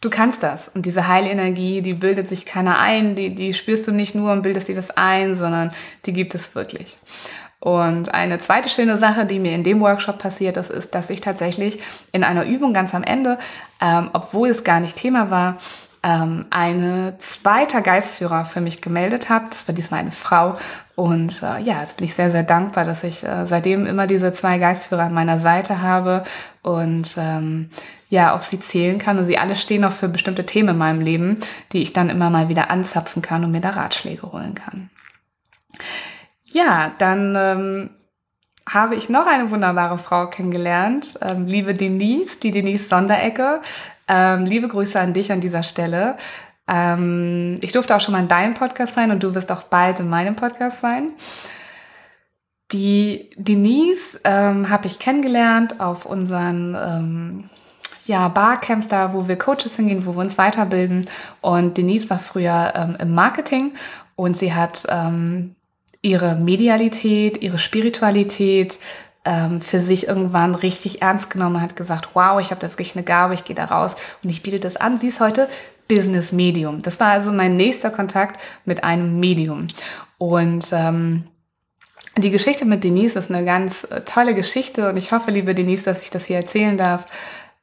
du 0.00 0.08
kannst 0.08 0.42
das. 0.42 0.68
Und 0.68 0.86
diese 0.86 1.06
Heilenergie, 1.06 1.82
die 1.82 1.94
bildet 1.94 2.28
sich 2.28 2.46
keiner 2.46 2.78
ein, 2.78 3.14
die, 3.14 3.34
die 3.34 3.52
spürst 3.52 3.86
du 3.88 3.92
nicht 3.92 4.14
nur 4.14 4.32
und 4.32 4.42
bildest 4.42 4.68
dir 4.68 4.74
das 4.74 4.90
ein, 4.90 5.36
sondern 5.36 5.70
die 6.06 6.14
gibt 6.14 6.34
es 6.34 6.54
wirklich. 6.54 6.96
Und 7.62 8.12
eine 8.12 8.40
zweite 8.40 8.68
schöne 8.68 8.96
Sache, 8.96 9.24
die 9.24 9.38
mir 9.38 9.54
in 9.54 9.62
dem 9.62 9.80
Workshop 9.80 10.18
passiert 10.18 10.56
ist, 10.56 10.68
ist, 10.68 10.96
dass 10.96 11.10
ich 11.10 11.20
tatsächlich 11.20 11.78
in 12.10 12.24
einer 12.24 12.44
Übung 12.44 12.74
ganz 12.74 12.92
am 12.92 13.04
Ende, 13.04 13.38
ähm, 13.80 14.10
obwohl 14.12 14.48
es 14.48 14.64
gar 14.64 14.80
nicht 14.80 14.96
Thema 14.96 15.30
war, 15.30 15.58
ähm, 16.02 16.46
eine 16.50 17.14
zweiter 17.20 17.80
Geistführer 17.80 18.46
für 18.46 18.60
mich 18.60 18.82
gemeldet 18.82 19.30
habe. 19.30 19.44
Das 19.50 19.68
war 19.68 19.76
diesmal 19.76 20.00
eine 20.00 20.10
Frau. 20.10 20.56
Und 20.96 21.40
äh, 21.44 21.60
ja, 21.62 21.78
jetzt 21.78 21.98
bin 21.98 22.06
ich 22.06 22.16
sehr, 22.16 22.32
sehr 22.32 22.42
dankbar, 22.42 22.84
dass 22.84 23.04
ich 23.04 23.22
äh, 23.22 23.46
seitdem 23.46 23.86
immer 23.86 24.08
diese 24.08 24.32
zwei 24.32 24.58
Geistführer 24.58 25.04
an 25.04 25.14
meiner 25.14 25.38
Seite 25.38 25.82
habe 25.82 26.24
und 26.62 27.14
ähm, 27.16 27.70
ja, 28.08 28.34
auf 28.34 28.42
sie 28.42 28.58
zählen 28.58 28.98
kann. 28.98 29.18
Und 29.18 29.24
sie 29.24 29.38
alle 29.38 29.54
stehen 29.54 29.84
auch 29.84 29.92
für 29.92 30.08
bestimmte 30.08 30.44
Themen 30.46 30.70
in 30.70 30.78
meinem 30.78 31.00
Leben, 31.00 31.38
die 31.72 31.84
ich 31.84 31.92
dann 31.92 32.10
immer 32.10 32.28
mal 32.28 32.48
wieder 32.48 32.72
anzapfen 32.72 33.22
kann 33.22 33.44
und 33.44 33.52
mir 33.52 33.60
da 33.60 33.70
Ratschläge 33.70 34.32
holen 34.32 34.56
kann. 34.56 34.90
Ja, 36.52 36.92
dann 36.98 37.34
ähm, 37.36 37.90
habe 38.68 38.94
ich 38.94 39.08
noch 39.08 39.26
eine 39.26 39.50
wunderbare 39.50 39.96
Frau 39.96 40.26
kennengelernt, 40.26 41.18
ähm, 41.22 41.46
liebe 41.46 41.72
Denise, 41.72 42.38
die 42.40 42.50
Denise 42.50 42.88
Sonderecke. 42.88 43.62
Ähm, 44.06 44.44
liebe 44.44 44.68
Grüße 44.68 45.00
an 45.00 45.14
dich 45.14 45.32
an 45.32 45.40
dieser 45.40 45.62
Stelle. 45.62 46.16
Ähm, 46.68 47.58
ich 47.62 47.72
durfte 47.72 47.96
auch 47.96 48.00
schon 48.02 48.12
mal 48.12 48.20
in 48.20 48.28
deinem 48.28 48.54
Podcast 48.54 48.94
sein 48.94 49.10
und 49.10 49.22
du 49.22 49.34
wirst 49.34 49.50
auch 49.50 49.62
bald 49.62 50.00
in 50.00 50.10
meinem 50.10 50.36
Podcast 50.36 50.80
sein. 50.80 51.12
Die 52.72 53.30
Denise 53.36 54.20
ähm, 54.24 54.68
habe 54.68 54.86
ich 54.86 54.98
kennengelernt 54.98 55.80
auf 55.80 56.04
unseren 56.04 56.74
ähm, 56.74 57.50
ja, 58.04 58.28
Barcamps 58.28 58.88
da, 58.88 59.14
wo 59.14 59.26
wir 59.26 59.36
Coaches 59.38 59.76
hingehen, 59.76 60.04
wo 60.04 60.12
wir 60.12 60.20
uns 60.20 60.36
weiterbilden. 60.36 61.08
Und 61.40 61.78
Denise 61.78 62.10
war 62.10 62.18
früher 62.18 62.72
ähm, 62.74 62.96
im 63.00 63.14
Marketing 63.14 63.72
und 64.16 64.36
sie 64.36 64.52
hat 64.54 64.84
ähm, 64.90 65.54
ihre 66.02 66.34
Medialität, 66.34 67.42
ihre 67.42 67.58
Spiritualität 67.58 68.78
ähm, 69.24 69.60
für 69.60 69.80
sich 69.80 70.08
irgendwann 70.08 70.54
richtig 70.54 71.00
ernst 71.00 71.30
genommen, 71.30 71.60
hat 71.60 71.76
gesagt, 71.76 72.10
wow, 72.14 72.40
ich 72.40 72.50
habe 72.50 72.60
da 72.60 72.68
wirklich 72.68 72.96
eine 72.96 73.04
Gabe, 73.04 73.34
ich 73.34 73.44
gehe 73.44 73.56
da 73.56 73.66
raus 73.66 73.96
und 74.22 74.30
ich 74.30 74.42
biete 74.42 74.58
das 74.58 74.76
an. 74.76 74.98
Sie 74.98 75.08
ist 75.08 75.20
heute 75.20 75.48
Business 75.88 76.32
Medium. 76.32 76.82
Das 76.82 76.98
war 77.00 77.08
also 77.08 77.32
mein 77.32 77.56
nächster 77.56 77.90
Kontakt 77.90 78.40
mit 78.64 78.82
einem 78.82 79.20
Medium. 79.20 79.68
Und 80.18 80.66
ähm, 80.72 81.24
die 82.16 82.30
Geschichte 82.30 82.64
mit 82.64 82.84
Denise 82.84 83.16
ist 83.18 83.30
eine 83.30 83.44
ganz 83.44 83.84
äh, 83.84 84.02
tolle 84.02 84.34
Geschichte 84.34 84.88
und 84.88 84.98
ich 84.98 85.12
hoffe, 85.12 85.30
liebe 85.30 85.54
Denise, 85.54 85.84
dass 85.84 86.02
ich 86.02 86.10
das 86.10 86.26
hier 86.26 86.36
erzählen 86.36 86.76
darf. 86.76 87.06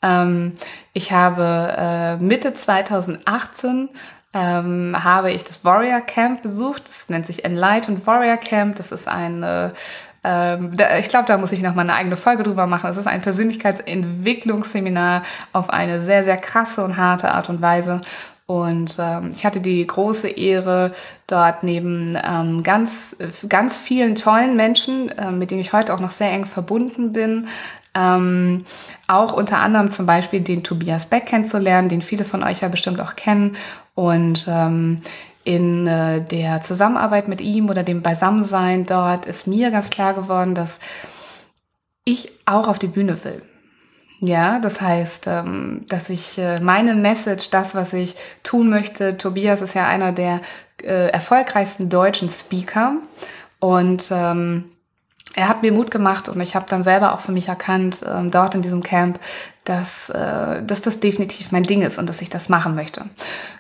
Ähm, 0.02 0.54
ich 0.94 1.12
habe 1.12 1.76
äh, 1.78 2.18
Mitte 2.18 2.54
2018 2.54 3.90
ähm, 4.34 4.96
habe 5.04 5.32
ich 5.32 5.44
das 5.44 5.66
Warrior 5.66 6.02
Camp 6.02 6.42
besucht. 6.42 6.88
Das 6.88 7.10
nennt 7.10 7.26
sich 7.26 7.46
Enlightened 7.46 8.06
Warrior 8.06 8.38
Camp. 8.38 8.76
Das 8.76 8.92
ist 8.92 9.08
ein, 9.08 9.44
äh, 9.44 9.72
ähm, 10.24 10.76
ich 11.00 11.10
glaube, 11.10 11.28
da 11.28 11.38
muss 11.38 11.52
ich 11.52 11.62
noch 11.62 11.76
mal 11.76 11.82
eine 11.82 11.96
eigene 11.96 12.18
Folge 12.18 12.44
drüber 12.44 12.68
machen. 12.68 12.90
Es 12.90 12.98
ist 12.98 13.08
ein 13.08 13.22
Persönlichkeitsentwicklungsseminar 13.22 15.24
auf 15.54 15.70
eine 15.70 16.02
sehr, 16.02 16.24
sehr 16.24 16.38
krasse 16.38 16.84
und 16.84 16.98
harte 16.98 17.32
Art 17.32 17.50
und 17.50 17.62
Weise. 17.62 18.02
Und 18.46 18.96
ähm, 18.98 19.32
ich 19.36 19.46
hatte 19.46 19.62
die 19.62 19.86
große 19.86 20.28
Ehre, 20.28 20.92
dort 21.28 21.62
neben 21.62 22.18
ähm, 22.24 22.64
ganz, 22.64 23.16
ganz 23.48 23.78
vielen 23.78 24.16
tollen 24.16 24.56
Menschen, 24.56 25.10
äh, 25.10 25.30
mit 25.30 25.52
denen 25.52 25.62
ich 25.62 25.72
heute 25.72 25.94
auch 25.94 26.00
noch 26.00 26.10
sehr 26.10 26.32
eng 26.32 26.46
verbunden 26.46 27.14
bin, 27.14 27.48
ähm, 27.96 28.66
auch 29.08 29.34
unter 29.34 29.58
anderem 29.58 29.92
zum 29.92 30.06
Beispiel 30.06 30.42
den 30.42 30.64
Tobias 30.64 31.06
Beck 31.06 31.26
kennenzulernen, 31.26 31.90
den 31.90 32.02
viele 32.02 32.26
von 32.26 32.44
euch 32.44 32.62
ja 32.62 32.68
bestimmt 32.68 33.00
auch 33.02 33.16
kennen. 33.16 33.56
Und 33.96 34.48
ähm, 34.48 35.02
in 35.44 35.88
äh, 35.88 36.22
der 36.22 36.62
Zusammenarbeit 36.62 37.28
mit 37.28 37.42
ihm 37.42 37.70
oder 37.70 37.84
dem 37.84 38.02
Beisammensein 38.02 38.86
dort 38.86 39.26
ist 39.26 39.48
mir 39.48 39.72
ganz 39.72 39.90
klar 39.90 40.14
geworden, 40.14 40.54
dass 40.54 40.80
ich 42.06 42.32
auch 42.46 42.68
auf 42.68 42.80
die 42.80 42.88
Bühne 42.88 43.24
will. 43.24 43.42
Ja, 44.22 44.60
das 44.60 44.82
heißt, 44.82 45.28
ähm, 45.28 45.86
dass 45.88 46.10
ich 46.10 46.38
äh, 46.38 46.60
meine 46.60 46.94
Message, 46.94 47.52
das, 47.52 47.74
was 47.74 47.94
ich 47.94 48.16
tun 48.44 48.70
möchte, 48.70 49.18
Tobias 49.18 49.62
ist 49.62 49.76
ja 49.76 49.88
einer 49.88 50.12
der 50.12 50.42
äh, 50.84 51.10
erfolgreichsten 51.10 51.90
deutschen 51.90 52.30
Speaker 52.30 52.98
und 53.60 54.08
ähm, 54.12 54.66
er 55.36 55.48
hat 55.48 55.62
mir 55.62 55.72
Mut 55.72 55.92
gemacht 55.92 56.28
und 56.28 56.40
ich 56.42 56.56
habe 56.56 56.66
dann 56.68 56.84
selber 56.84 57.14
auch 57.14 57.20
für 57.20 57.32
mich 57.32 57.48
erkannt, 57.48 58.04
ähm, 58.08 58.32
dort 58.32 58.56
in 58.56 58.62
diesem 58.62 58.82
Camp, 58.82 59.20
dass, 59.64 60.10
äh, 60.10 60.64
dass 60.64 60.82
das 60.82 61.00
definitiv 61.00 61.52
mein 61.52 61.64
Ding 61.64 61.84
ist 61.84 62.00
und 62.00 62.10
dass 62.10 62.22
ich 62.22 62.30
das 62.30 62.50
machen 62.50 62.74
möchte. 62.74 63.06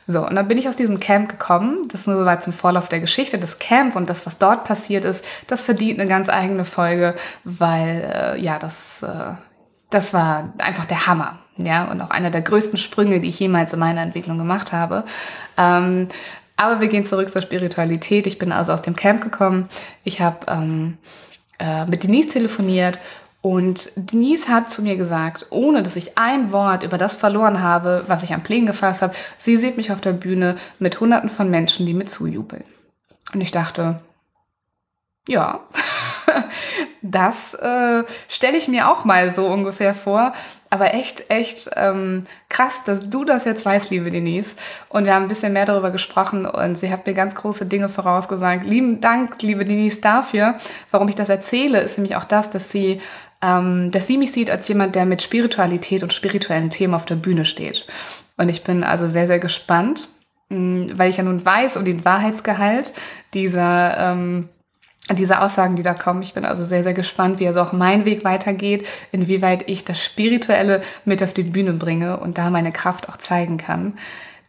So, 0.07 0.25
und 0.25 0.35
dann 0.35 0.47
bin 0.47 0.57
ich 0.57 0.67
aus 0.67 0.75
diesem 0.75 0.99
Camp 0.99 1.29
gekommen. 1.29 1.87
Das 1.91 2.07
nur 2.07 2.25
war 2.25 2.39
zum 2.39 2.53
Vorlauf 2.53 2.89
der 2.89 2.99
Geschichte. 2.99 3.37
Das 3.37 3.59
Camp 3.59 3.95
und 3.95 4.09
das, 4.09 4.25
was 4.25 4.39
dort 4.39 4.63
passiert 4.63 5.05
ist, 5.05 5.23
das 5.45 5.61
verdient 5.61 5.99
eine 5.99 6.09
ganz 6.09 6.27
eigene 6.27 6.65
Folge, 6.65 7.13
weil 7.43 8.11
äh, 8.11 8.41
ja, 8.41 8.57
das, 8.57 9.03
äh, 9.03 9.33
das 9.91 10.13
war 10.13 10.51
einfach 10.57 10.85
der 10.85 11.05
Hammer. 11.05 11.39
Ja, 11.57 11.85
und 11.85 12.01
auch 12.01 12.09
einer 12.09 12.31
der 12.31 12.41
größten 12.41 12.79
Sprünge, 12.79 13.19
die 13.19 13.29
ich 13.29 13.39
jemals 13.39 13.73
in 13.73 13.79
meiner 13.79 14.01
Entwicklung 14.01 14.37
gemacht 14.37 14.71
habe. 14.71 15.03
Ähm, 15.57 16.07
aber 16.55 16.81
wir 16.81 16.87
gehen 16.87 17.05
zurück 17.05 17.31
zur 17.31 17.41
Spiritualität. 17.41 18.25
Ich 18.27 18.39
bin 18.39 18.51
also 18.51 18.71
aus 18.71 18.81
dem 18.81 18.95
Camp 18.95 19.21
gekommen. 19.21 19.69
Ich 20.03 20.21
habe 20.21 20.45
ähm, 20.47 20.97
äh, 21.59 21.85
mit 21.85 22.03
Denise 22.03 22.29
telefoniert 22.29 22.99
und 23.41 23.91
Denise 23.95 24.49
hat 24.49 24.69
zu 24.69 24.81
mir 24.81 24.97
gesagt, 24.97 25.45
ohne 25.49 25.81
dass 25.81 25.95
ich 25.95 26.17
ein 26.17 26.51
Wort 26.51 26.83
über 26.83 26.97
das 26.97 27.13
verloren 27.13 27.61
habe, 27.61 28.03
was 28.07 28.23
ich 28.23 28.33
am 28.33 28.43
Plänen 28.43 28.65
gefasst 28.65 29.01
habe, 29.01 29.15
sie 29.37 29.55
sieht 29.55 29.77
mich 29.77 29.91
auf 29.91 30.01
der 30.01 30.11
Bühne 30.11 30.57
mit 30.77 30.99
hunderten 30.99 31.29
von 31.29 31.49
Menschen, 31.49 31.85
die 31.85 31.93
mir 31.93 32.05
zujubeln. 32.05 32.65
Und 33.33 33.41
ich 33.41 33.51
dachte, 33.51 34.01
ja, 35.27 35.61
das 37.01 37.53
äh, 37.53 38.03
stelle 38.27 38.57
ich 38.57 38.67
mir 38.67 38.89
auch 38.89 39.05
mal 39.05 39.29
so 39.29 39.47
ungefähr 39.47 39.93
vor. 39.93 40.33
Aber 40.71 40.93
echt, 40.93 41.31
echt 41.31 41.69
ähm, 41.75 42.25
krass, 42.47 42.83
dass 42.85 43.09
du 43.09 43.25
das 43.25 43.45
jetzt 43.45 43.65
weißt, 43.65 43.89
liebe 43.89 44.11
Denise. 44.11 44.53
Und 44.87 45.05
wir 45.05 45.15
haben 45.15 45.23
ein 45.23 45.29
bisschen 45.29 45.53
mehr 45.53 45.65
darüber 45.65 45.89
gesprochen 45.89 46.45
und 46.45 46.77
sie 46.77 46.91
hat 46.91 47.07
mir 47.07 47.15
ganz 47.15 47.33
große 47.33 47.65
Dinge 47.65 47.89
vorausgesagt. 47.89 48.65
Lieben 48.65 49.01
Dank, 49.01 49.41
liebe 49.41 49.65
Denise, 49.65 49.99
dafür. 49.99 50.59
Warum 50.91 51.09
ich 51.09 51.15
das 51.15 51.29
erzähle, 51.29 51.81
ist 51.81 51.97
nämlich 51.97 52.15
auch 52.15 52.25
das, 52.25 52.51
dass 52.51 52.69
sie, 52.69 53.01
ähm, 53.41 53.89
dass 53.91 54.05
sie 54.05 54.19
mich 54.19 54.31
sieht 54.31 54.51
als 54.51 54.67
jemand, 54.67 54.93
der 54.93 55.07
mit 55.07 55.23
Spiritualität 55.23 56.03
und 56.03 56.13
spirituellen 56.13 56.69
Themen 56.69 56.93
auf 56.93 57.05
der 57.05 57.15
Bühne 57.15 57.45
steht. 57.45 57.87
Und 58.37 58.49
ich 58.49 58.63
bin 58.63 58.83
also 58.83 59.07
sehr, 59.07 59.25
sehr 59.25 59.39
gespannt, 59.39 60.09
mh, 60.49 60.93
weil 60.97 61.09
ich 61.09 61.17
ja 61.17 61.23
nun 61.23 61.43
weiß 61.43 61.77
um 61.77 61.85
den 61.85 62.05
Wahrheitsgehalt 62.05 62.93
dieser 63.33 63.97
ähm, 63.97 64.49
diese 65.17 65.41
Aussagen, 65.41 65.75
die 65.75 65.83
da 65.83 65.93
kommen. 65.93 66.21
Ich 66.21 66.33
bin 66.33 66.45
also 66.45 66.63
sehr, 66.65 66.83
sehr 66.83 66.93
gespannt, 66.93 67.39
wie 67.39 67.47
also 67.47 67.61
auch 67.61 67.73
mein 67.73 68.05
Weg 68.05 68.23
weitergeht, 68.23 68.87
inwieweit 69.11 69.69
ich 69.69 69.85
das 69.85 70.03
Spirituelle 70.03 70.81
mit 71.05 71.23
auf 71.23 71.33
die 71.33 71.43
Bühne 71.43 71.73
bringe 71.73 72.19
und 72.19 72.37
da 72.37 72.49
meine 72.49 72.71
Kraft 72.71 73.09
auch 73.09 73.17
zeigen 73.17 73.57
kann. 73.57 73.93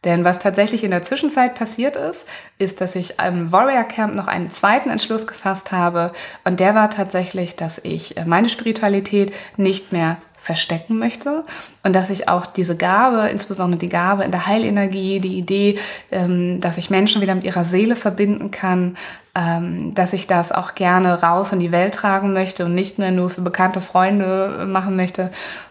Denn 0.04 0.24
was 0.24 0.38
tatsächlich 0.38 0.82
in 0.82 0.92
der 0.92 1.02
Zwischenzeit 1.02 1.54
passiert 1.54 1.96
ist, 1.96 2.24
ist, 2.58 2.80
dass 2.80 2.94
ich 2.94 3.18
im 3.18 3.52
Warrior 3.52 3.84
Camp 3.84 4.14
noch 4.14 4.28
einen 4.28 4.50
zweiten 4.50 4.88
Entschluss 4.88 5.26
gefasst 5.26 5.72
habe. 5.72 6.12
Und 6.44 6.58
der 6.58 6.74
war 6.74 6.88
tatsächlich, 6.88 7.54
dass 7.54 7.78
ich 7.82 8.14
meine 8.24 8.48
Spiritualität 8.48 9.34
nicht 9.58 9.92
mehr 9.92 10.16
verstecken 10.40 10.98
möchte 10.98 11.44
und 11.82 11.94
dass 11.94 12.08
ich 12.08 12.30
auch 12.30 12.46
diese 12.46 12.74
Gabe, 12.74 13.28
insbesondere 13.28 13.78
die 13.78 13.90
Gabe 13.90 14.24
in 14.24 14.30
der 14.30 14.46
Heilenergie, 14.46 15.20
die 15.20 15.36
Idee, 15.36 15.78
ähm, 16.10 16.62
dass 16.62 16.78
ich 16.78 16.88
Menschen 16.88 17.20
wieder 17.20 17.34
mit 17.34 17.44
ihrer 17.44 17.64
Seele 17.64 17.94
verbinden 17.94 18.50
kann, 18.50 18.96
ähm, 19.34 19.94
dass 19.94 20.12
ich 20.12 20.26
das 20.26 20.52
auch 20.52 20.74
gerne 20.74 21.22
raus 21.22 21.52
in 21.52 21.60
die 21.60 21.72
Welt 21.72 21.94
tragen 21.94 22.32
möchte 22.32 22.64
und 22.64 22.74
nicht 22.74 22.98
mehr 22.98 23.10
nur 23.10 23.30
für 23.30 23.42
bekannte 23.42 23.80
Freunde 23.80 24.66
machen 24.66 24.96
möchte. 24.96 25.30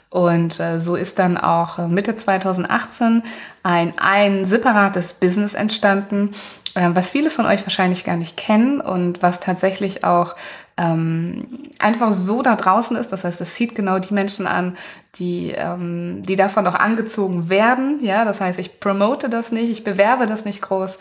Und 0.10 0.60
äh, 0.60 0.80
so 0.80 0.96
ist 0.96 1.20
dann 1.20 1.38
auch 1.38 1.88
Mitte 1.88 2.16
2018 2.16 3.22
ein, 3.62 3.94
ein 3.98 4.46
separates 4.46 5.14
Business 5.14 5.54
entstanden, 5.54 6.34
äh, 6.76 6.90
was 6.94 7.10
viele 7.10 7.30
von 7.30 7.46
euch 7.46 7.64
wahrscheinlich 7.64 8.04
gar 8.04 8.18
nicht 8.18 8.38
kennen 8.38 8.82
und 8.82 9.22
was 9.22 9.40
tatsächlich 9.40 10.04
auch 10.04 10.36
ähm, 10.78 11.48
einfach 11.80 12.12
so 12.12 12.42
da 12.42 12.56
draußen 12.56 12.96
ist. 12.96 13.12
Das 13.12 13.24
heißt, 13.24 13.42
es 13.42 13.54
zieht 13.54 13.76
genau 13.76 14.00
die 14.00 14.14
Menschen 14.14 14.48
an, 14.48 14.78
die, 15.16 15.52
ähm, 15.56 16.24
die 16.24 16.36
davon 16.36 16.66
auch 16.68 16.76
angezogen 16.76 17.50
werden. 17.50 18.00
Ja, 18.02 18.24
das 18.24 18.40
heißt, 18.40 18.60
ich 18.60 18.80
promote 18.80 19.30
das 19.30 19.52
nicht, 19.52 19.70
ich 19.70 19.84
bewerbe 19.84 20.26
das 20.26 20.46
nicht 20.46 20.62
groß. 20.62 20.98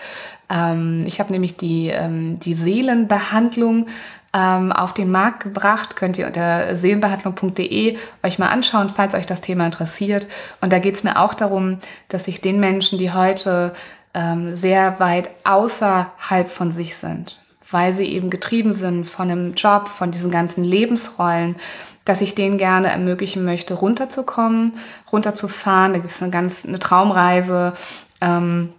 Ähm, 0.51 1.05
ich 1.07 1.21
habe 1.21 1.33
nämlich 1.33 1.57
die, 1.57 1.89
ähm, 1.89 2.41
die 2.41 2.55
Seelenbehandlung 2.55 3.87
ähm, 4.35 4.73
auf 4.73 4.93
den 4.93 5.11
Markt 5.11 5.43
gebracht. 5.43 5.97
Könnt 5.97 6.19
ihr 6.19 6.27
unter 6.27 6.77
seelenbehandlung.de 6.77 7.97
euch 8.23 8.39
mal 8.39 8.49
anschauen, 8.49 8.89
falls 8.89 9.15
euch 9.15 9.27
das 9.27 9.41
Thema 9.41 9.67
interessiert. 9.67 10.27
Und 10.61 10.73
da 10.73 10.79
geht 10.79 10.95
es 10.95 11.05
mir 11.05 11.19
auch 11.19 11.35
darum, 11.35 11.79
dass 12.09 12.29
ich 12.29 12.41
den 12.41 12.61
Menschen, 12.61 12.99
die 12.99 13.13
heute 13.13 13.75
ähm, 14.15 14.55
sehr 14.55 15.01
weit 15.01 15.31
außerhalb 15.45 16.51
von 16.51 16.71
sich 16.71 16.97
sind, 16.97 17.41
weil 17.71 17.93
sie 17.95 18.07
eben 18.07 18.31
getrieben 18.31 18.73
sind 18.73 19.05
von 19.07 19.31
einem 19.31 19.55
Job, 19.55 19.89
von 19.89 20.11
diesen 20.11 20.31
ganzen 20.31 20.65
Lebensrollen, 20.65 21.57
dass 22.05 22.21
ich 22.23 22.35
denen 22.35 22.57
gerne 22.57 22.89
ermöglichen 22.89 23.45
möchte, 23.45 23.75
runterzukommen, 23.75 24.79
runterzufahren. 25.13 25.93
Da 25.93 25.99
gibt 25.99 26.11
es 26.11 26.23
eine 26.23 26.31
ganz 26.31 26.65
eine 26.65 26.79
Traumreise. 26.79 27.75
Ähm, 28.21 28.71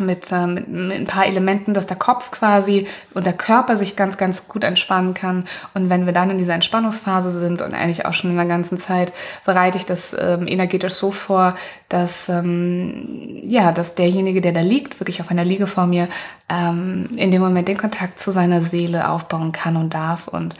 mit, 0.00 0.30
äh, 0.30 0.46
mit, 0.46 0.68
mit 0.68 0.96
ein 0.96 1.06
paar 1.06 1.26
Elementen, 1.26 1.74
dass 1.74 1.86
der 1.86 1.96
Kopf 1.96 2.30
quasi 2.30 2.86
und 3.14 3.26
der 3.26 3.32
Körper 3.32 3.76
sich 3.76 3.96
ganz, 3.96 4.16
ganz 4.16 4.46
gut 4.48 4.64
entspannen 4.64 5.14
kann. 5.14 5.44
Und 5.74 5.88
wenn 5.90 6.06
wir 6.06 6.12
dann 6.12 6.30
in 6.30 6.38
dieser 6.38 6.54
Entspannungsphase 6.54 7.30
sind 7.30 7.62
und 7.62 7.74
eigentlich 7.74 8.04
auch 8.04 8.14
schon 8.14 8.30
in 8.30 8.36
der 8.36 8.46
ganzen 8.46 8.78
Zeit, 8.78 9.12
bereite 9.44 9.78
ich 9.78 9.86
das 9.86 10.14
ähm, 10.18 10.46
energetisch 10.46 10.94
so 10.94 11.12
vor, 11.12 11.54
dass, 11.88 12.28
ähm, 12.28 13.40
ja, 13.42 13.72
dass 13.72 13.94
derjenige, 13.94 14.40
der 14.40 14.52
da 14.52 14.60
liegt, 14.60 15.00
wirklich 15.00 15.20
auf 15.20 15.30
einer 15.30 15.44
Liege 15.44 15.66
vor 15.66 15.86
mir, 15.86 16.08
ähm, 16.48 17.08
in 17.16 17.30
dem 17.30 17.42
Moment 17.42 17.68
den 17.68 17.78
Kontakt 17.78 18.20
zu 18.20 18.30
seiner 18.30 18.62
Seele 18.62 19.08
aufbauen 19.08 19.52
kann 19.52 19.76
und 19.76 19.94
darf 19.94 20.28
und 20.28 20.54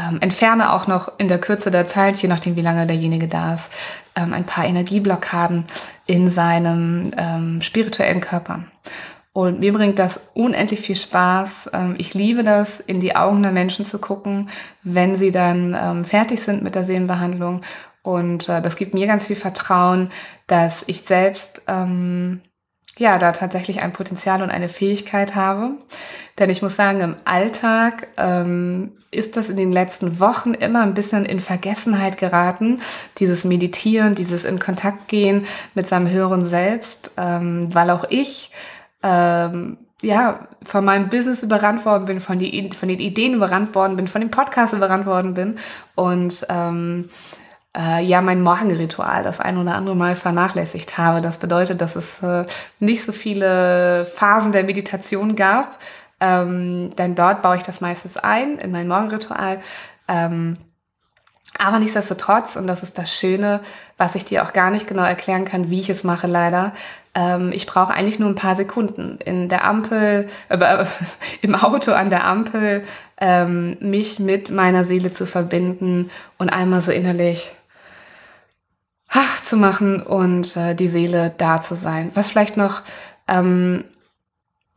ähm, 0.00 0.18
entferne 0.20 0.72
auch 0.72 0.86
noch 0.86 1.12
in 1.18 1.28
der 1.28 1.40
Kürze 1.40 1.70
der 1.70 1.86
Zeit, 1.86 2.16
je 2.22 2.28
nachdem 2.28 2.56
wie 2.56 2.62
lange 2.62 2.86
derjenige 2.86 3.28
da 3.28 3.54
ist, 3.54 3.70
ähm, 4.16 4.32
ein 4.32 4.44
paar 4.44 4.64
Energieblockaden 4.64 5.64
in 6.06 6.28
seinem 6.28 7.10
ähm, 7.16 7.62
spirituellen 7.62 8.20
Körper. 8.20 8.64
Und 9.32 9.60
mir 9.60 9.72
bringt 9.72 9.98
das 9.98 10.20
unendlich 10.34 10.80
viel 10.80 10.96
Spaß. 10.96 11.70
Ähm, 11.72 11.94
ich 11.98 12.14
liebe 12.14 12.42
das, 12.42 12.80
in 12.80 13.00
die 13.00 13.14
Augen 13.14 13.42
der 13.42 13.52
Menschen 13.52 13.84
zu 13.84 13.98
gucken, 13.98 14.48
wenn 14.82 15.16
sie 15.16 15.30
dann 15.30 15.76
ähm, 15.80 16.04
fertig 16.04 16.42
sind 16.42 16.62
mit 16.62 16.74
der 16.74 16.84
Seelenbehandlung. 16.84 17.62
Und 18.02 18.48
äh, 18.48 18.62
das 18.62 18.76
gibt 18.76 18.94
mir 18.94 19.06
ganz 19.06 19.26
viel 19.26 19.36
Vertrauen, 19.36 20.10
dass 20.46 20.82
ich 20.86 21.02
selbst 21.02 21.62
ähm, 21.68 22.40
ja, 22.98 23.18
da 23.18 23.32
tatsächlich 23.32 23.80
ein 23.80 23.92
Potenzial 23.92 24.42
und 24.42 24.50
eine 24.50 24.68
Fähigkeit 24.68 25.34
habe. 25.34 25.72
Denn 26.38 26.50
ich 26.50 26.62
muss 26.62 26.76
sagen, 26.76 27.00
im 27.00 27.16
Alltag 27.24 28.08
ähm, 28.16 28.92
ist 29.10 29.36
das 29.36 29.48
in 29.48 29.56
den 29.56 29.72
letzten 29.72 30.20
Wochen 30.20 30.54
immer 30.54 30.82
ein 30.82 30.94
bisschen 30.94 31.24
in 31.24 31.40
Vergessenheit 31.40 32.18
geraten, 32.18 32.80
dieses 33.18 33.44
Meditieren, 33.44 34.14
dieses 34.14 34.44
in 34.44 34.58
Kontakt 34.58 35.08
gehen 35.08 35.46
mit 35.74 35.86
seinem 35.86 36.10
höheren 36.10 36.46
Selbst, 36.46 37.10
ähm, 37.16 37.74
weil 37.74 37.90
auch 37.90 38.04
ich 38.10 38.52
ähm, 39.02 39.78
ja, 40.02 40.48
von 40.64 40.84
meinem 40.84 41.08
Business 41.08 41.42
überrannt 41.42 41.84
worden 41.84 42.06
bin, 42.06 42.20
von, 42.20 42.38
die, 42.38 42.70
von 42.74 42.88
den 42.88 43.00
Ideen 43.00 43.34
überrannt 43.34 43.74
worden 43.74 43.96
bin, 43.96 44.08
von 44.08 44.20
dem 44.20 44.30
Podcast 44.30 44.72
überrannt 44.72 45.06
worden 45.06 45.34
bin 45.34 45.56
und 45.94 46.46
ähm, 46.48 47.10
äh, 47.76 48.02
ja 48.02 48.20
mein 48.20 48.42
Morgenritual 48.42 49.22
das 49.22 49.40
ein 49.40 49.58
oder 49.58 49.74
andere 49.74 49.96
Mal 49.96 50.16
vernachlässigt 50.16 50.98
habe. 50.98 51.20
Das 51.20 51.38
bedeutet, 51.38 51.80
dass 51.80 51.96
es 51.96 52.22
äh, 52.22 52.44
nicht 52.78 53.04
so 53.04 53.12
viele 53.12 54.06
Phasen 54.06 54.52
der 54.52 54.64
Meditation 54.64 55.36
gab, 55.36 55.78
ähm, 56.20 56.94
denn 56.96 57.14
dort 57.14 57.42
baue 57.42 57.56
ich 57.56 57.62
das 57.62 57.80
meistens 57.80 58.16
ein 58.16 58.58
in 58.58 58.70
mein 58.70 58.88
Morgenritual. 58.88 59.60
Ähm, 60.08 60.58
aber 61.58 61.78
nichtsdestotrotz, 61.78 62.56
und 62.56 62.66
das 62.66 62.82
ist 62.82 62.96
das 62.96 63.14
Schöne, 63.14 63.60
was 63.96 64.14
ich 64.14 64.24
dir 64.24 64.44
auch 64.44 64.52
gar 64.52 64.70
nicht 64.70 64.86
genau 64.86 65.02
erklären 65.02 65.44
kann, 65.44 65.68
wie 65.68 65.80
ich 65.80 65.90
es 65.90 66.04
mache 66.04 66.26
leider, 66.26 66.72
ähm, 67.14 67.50
ich 67.52 67.66
brauche 67.66 67.92
eigentlich 67.92 68.18
nur 68.18 68.28
ein 68.28 68.36
paar 68.36 68.54
Sekunden 68.54 69.18
in 69.24 69.48
der 69.48 69.64
Ampel, 69.64 70.28
äh, 70.48 70.84
im 71.42 71.54
Auto 71.54 71.92
an 71.92 72.10
der 72.10 72.24
Ampel, 72.24 72.84
ähm, 73.20 73.76
mich 73.80 74.18
mit 74.18 74.50
meiner 74.50 74.84
Seele 74.84 75.10
zu 75.10 75.26
verbinden 75.26 76.10
und 76.38 76.50
einmal 76.50 76.80
so 76.80 76.92
innerlich 76.92 77.52
ach, 79.10 79.42
zu 79.42 79.56
machen 79.56 80.02
und 80.02 80.56
äh, 80.56 80.74
die 80.74 80.88
Seele 80.88 81.32
da 81.36 81.60
zu 81.60 81.74
sein. 81.74 82.10
Was 82.14 82.30
vielleicht 82.30 82.56
noch 82.56 82.82
ähm, 83.28 83.84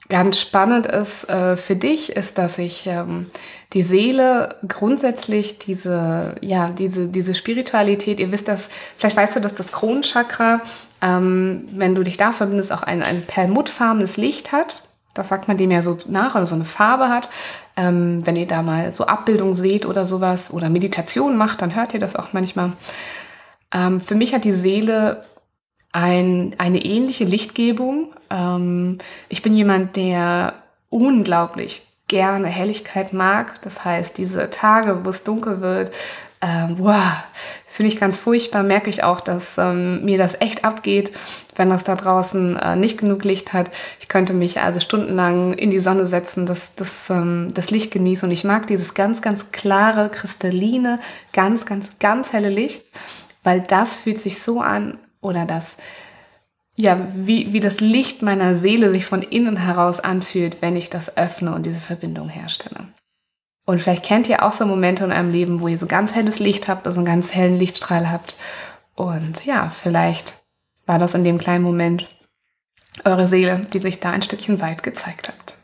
ganz 0.10 0.40
spannend 0.40 0.86
ist 0.88 1.30
äh, 1.30 1.56
für 1.56 1.76
dich, 1.76 2.16
ist, 2.16 2.38
dass 2.38 2.58
ich 2.58 2.88
ähm, 2.88 3.28
die 3.74 3.84
Seele 3.84 4.56
grundsätzlich 4.68 5.60
diese, 5.60 6.36
ja, 6.42 6.70
diese, 6.70 7.08
diese 7.08 7.36
Spiritualität, 7.36 8.20
ihr 8.20 8.32
wisst 8.32 8.48
das, 8.48 8.70
vielleicht 8.98 9.18
weißt 9.18 9.36
du, 9.38 9.40
dass 9.40 9.56
das 9.56 9.72
Kronenchakra, 9.72 10.62
ähm, 11.02 11.66
wenn 11.72 11.96
du 11.96 12.04
dich 12.04 12.18
da 12.18 12.32
verbindest, 12.32 12.74
auch 12.74 12.84
ein, 12.84 13.02
ein 13.02 13.22
perlmuttfarbenes 13.26 14.18
Licht 14.18 14.52
hat. 14.52 14.90
Das 15.14 15.30
sagt 15.30 15.48
man 15.48 15.58
dem 15.58 15.70
ja 15.70 15.84
so 15.84 15.96
nach 16.10 16.34
oder 16.34 16.48
so 16.48 16.56
eine 16.56 16.66
Farbe 16.66 17.10
hat. 17.10 17.30
Ähm, 17.78 18.26
wenn 18.26 18.36
ihr 18.36 18.48
da 18.48 18.62
mal 18.64 18.92
so 18.92 19.06
Abbildung 19.06 19.54
seht 19.54 19.86
oder 19.86 20.06
sowas 20.06 20.52
oder 20.52 20.70
Meditation 20.70 21.38
macht, 21.38 21.62
dann 21.62 21.76
hört 21.76 21.94
ihr 21.94 22.00
das 22.00 22.16
auch 22.16 22.34
manchmal. 22.34 22.74
Ähm, 23.74 24.00
für 24.00 24.16
mich 24.16 24.34
hat 24.34 24.44
die 24.44 24.54
Seele 24.54 25.24
ein, 25.92 26.56
eine 26.58 26.84
ähnliche 26.84 27.26
Lichtgebung. 27.26 28.14
Ähm, 28.30 28.98
ich 29.30 29.42
bin 29.42 29.56
jemand, 29.56 29.96
der 29.96 30.56
unglaublich 30.90 31.88
gerne 32.08 32.48
Helligkeit 32.48 33.14
mag. 33.14 33.62
Das 33.62 33.84
heißt, 33.86 34.18
diese 34.18 34.50
Tage, 34.50 35.04
wo 35.04 35.10
es 35.10 35.24
dunkel 35.24 35.62
wird, 35.62 35.92
ähm, 36.42 36.76
wow, 36.80 37.14
finde 37.68 37.92
ich 37.92 38.00
ganz 38.00 38.18
furchtbar. 38.18 38.64
Merke 38.64 38.90
ich 38.90 39.04
auch, 39.04 39.22
dass 39.22 39.58
ähm, 39.58 40.04
mir 40.04 40.18
das 40.18 40.40
echt 40.42 40.66
abgeht, 40.66 41.12
wenn 41.56 41.70
das 41.70 41.84
da 41.84 41.96
draußen 41.96 42.58
äh, 42.58 42.76
nicht 42.76 42.98
genug 43.00 43.24
Licht 43.24 43.54
hat. 43.54 43.72
Ich 44.00 44.10
könnte 44.10 44.34
mich 44.34 44.62
also 44.62 44.80
stundenlang 44.80 45.54
in 45.54 45.72
die 45.72 45.80
Sonne 45.80 46.06
setzen, 46.06 46.46
das, 46.46 46.76
das, 46.76 47.10
ähm, 47.10 47.50
das 47.54 47.72
Licht 47.72 47.92
genießen. 47.92 48.28
Und 48.28 48.34
ich 48.34 48.44
mag 48.44 48.68
dieses 48.68 48.94
ganz, 48.94 49.22
ganz 49.22 49.52
klare, 49.52 50.10
kristalline, 50.10 51.00
ganz, 51.32 51.66
ganz, 51.66 51.98
ganz 52.00 52.34
helle 52.34 52.50
Licht 52.50 52.84
weil 53.44 53.62
das 53.62 53.96
fühlt 53.96 54.20
sich 54.20 54.42
so 54.42 54.62
an 54.62 54.98
oder 55.22 55.46
das, 55.46 55.78
ja, 56.76 57.08
wie, 57.14 57.54
wie 57.54 57.60
das 57.60 57.80
Licht 57.80 58.22
meiner 58.22 58.56
Seele 58.56 58.92
sich 58.92 59.06
von 59.06 59.22
innen 59.22 59.58
heraus 59.58 60.00
anfühlt, 60.00 60.62
wenn 60.62 60.76
ich 60.76 60.90
das 60.90 61.18
öffne 61.18 61.54
und 61.54 61.66
diese 61.66 61.80
Verbindung 61.80 62.30
herstelle. 62.30 62.88
Und 63.66 63.82
vielleicht 63.82 64.04
kennt 64.04 64.28
ihr 64.28 64.44
auch 64.44 64.52
so 64.52 64.66
Momente 64.66 65.06
in 65.06 65.12
eurem 65.12 65.32
Leben, 65.32 65.62
wo 65.62 65.68
ihr 65.68 65.78
so 65.78 65.88
ganz 65.88 66.14
helles 66.14 66.40
Licht 66.40 66.68
habt, 66.68 66.86
also 66.86 67.00
einen 67.00 67.06
ganz 67.06 67.34
hellen 67.34 67.58
Lichtstrahl 67.58 68.10
habt. 68.10 68.36
Und 68.96 69.46
ja, 69.46 69.72
vielleicht 69.82 70.34
war 70.86 71.00
das 71.00 71.14
in 71.14 71.24
dem 71.24 71.38
kleinen 71.38 71.64
Moment 71.64 72.10
eure 73.06 73.28
Seele, 73.28 73.66
die 73.72 73.80
sich 73.80 74.00
da 74.00 74.12
ein 74.12 74.22
Stückchen 74.22 74.60
weit 74.60 74.84
gezeigt 74.84 75.30
hat. 75.30 75.58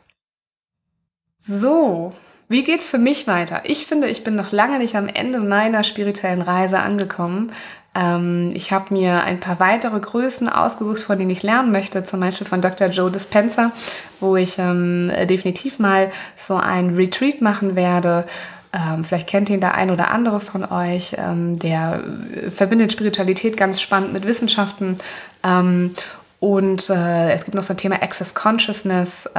So, 1.38 2.14
Wie 2.50 2.64
geht's 2.64 2.90
für 2.90 2.98
mich 2.98 3.28
weiter? 3.28 3.60
Ich 3.62 3.86
finde, 3.86 4.08
ich 4.08 4.24
bin 4.24 4.34
noch 4.34 4.50
lange 4.50 4.78
nicht 4.78 4.96
am 4.96 5.06
Ende 5.06 5.38
meiner 5.38 5.84
spirituellen 5.84 6.42
Reise 6.42 6.80
angekommen. 6.80 7.52
Ähm, 7.94 8.50
ich 8.54 8.72
habe 8.72 8.92
mir 8.92 9.22
ein 9.22 9.38
paar 9.38 9.60
weitere 9.60 10.00
Größen 10.00 10.48
ausgesucht, 10.48 10.98
von 10.98 11.16
denen 11.16 11.30
ich 11.30 11.44
lernen 11.44 11.70
möchte, 11.70 12.02
zum 12.02 12.18
Beispiel 12.18 12.48
von 12.48 12.60
Dr. 12.60 12.88
Joe 12.88 13.08
Dispenza, 13.08 13.70
wo 14.18 14.34
ich 14.34 14.58
ähm, 14.58 15.12
definitiv 15.28 15.78
mal 15.78 16.10
so 16.36 16.56
ein 16.56 16.96
Retreat 16.96 17.40
machen 17.40 17.76
werde. 17.76 18.26
Ähm, 18.72 19.04
vielleicht 19.04 19.28
kennt 19.28 19.48
ihn 19.48 19.60
der 19.60 19.76
ein 19.76 19.92
oder 19.92 20.10
andere 20.10 20.40
von 20.40 20.64
euch. 20.64 21.14
Ähm, 21.18 21.56
der 21.56 22.02
verbindet 22.50 22.90
Spiritualität 22.90 23.56
ganz 23.56 23.80
spannend 23.80 24.12
mit 24.12 24.26
Wissenschaften. 24.26 24.98
Ähm, 25.44 25.94
und 26.40 26.90
äh, 26.90 27.30
es 27.32 27.44
gibt 27.44 27.54
noch 27.54 27.62
so 27.62 27.74
ein 27.74 27.76
Thema 27.76 28.02
Access 28.02 28.34
Consciousness. 28.34 29.30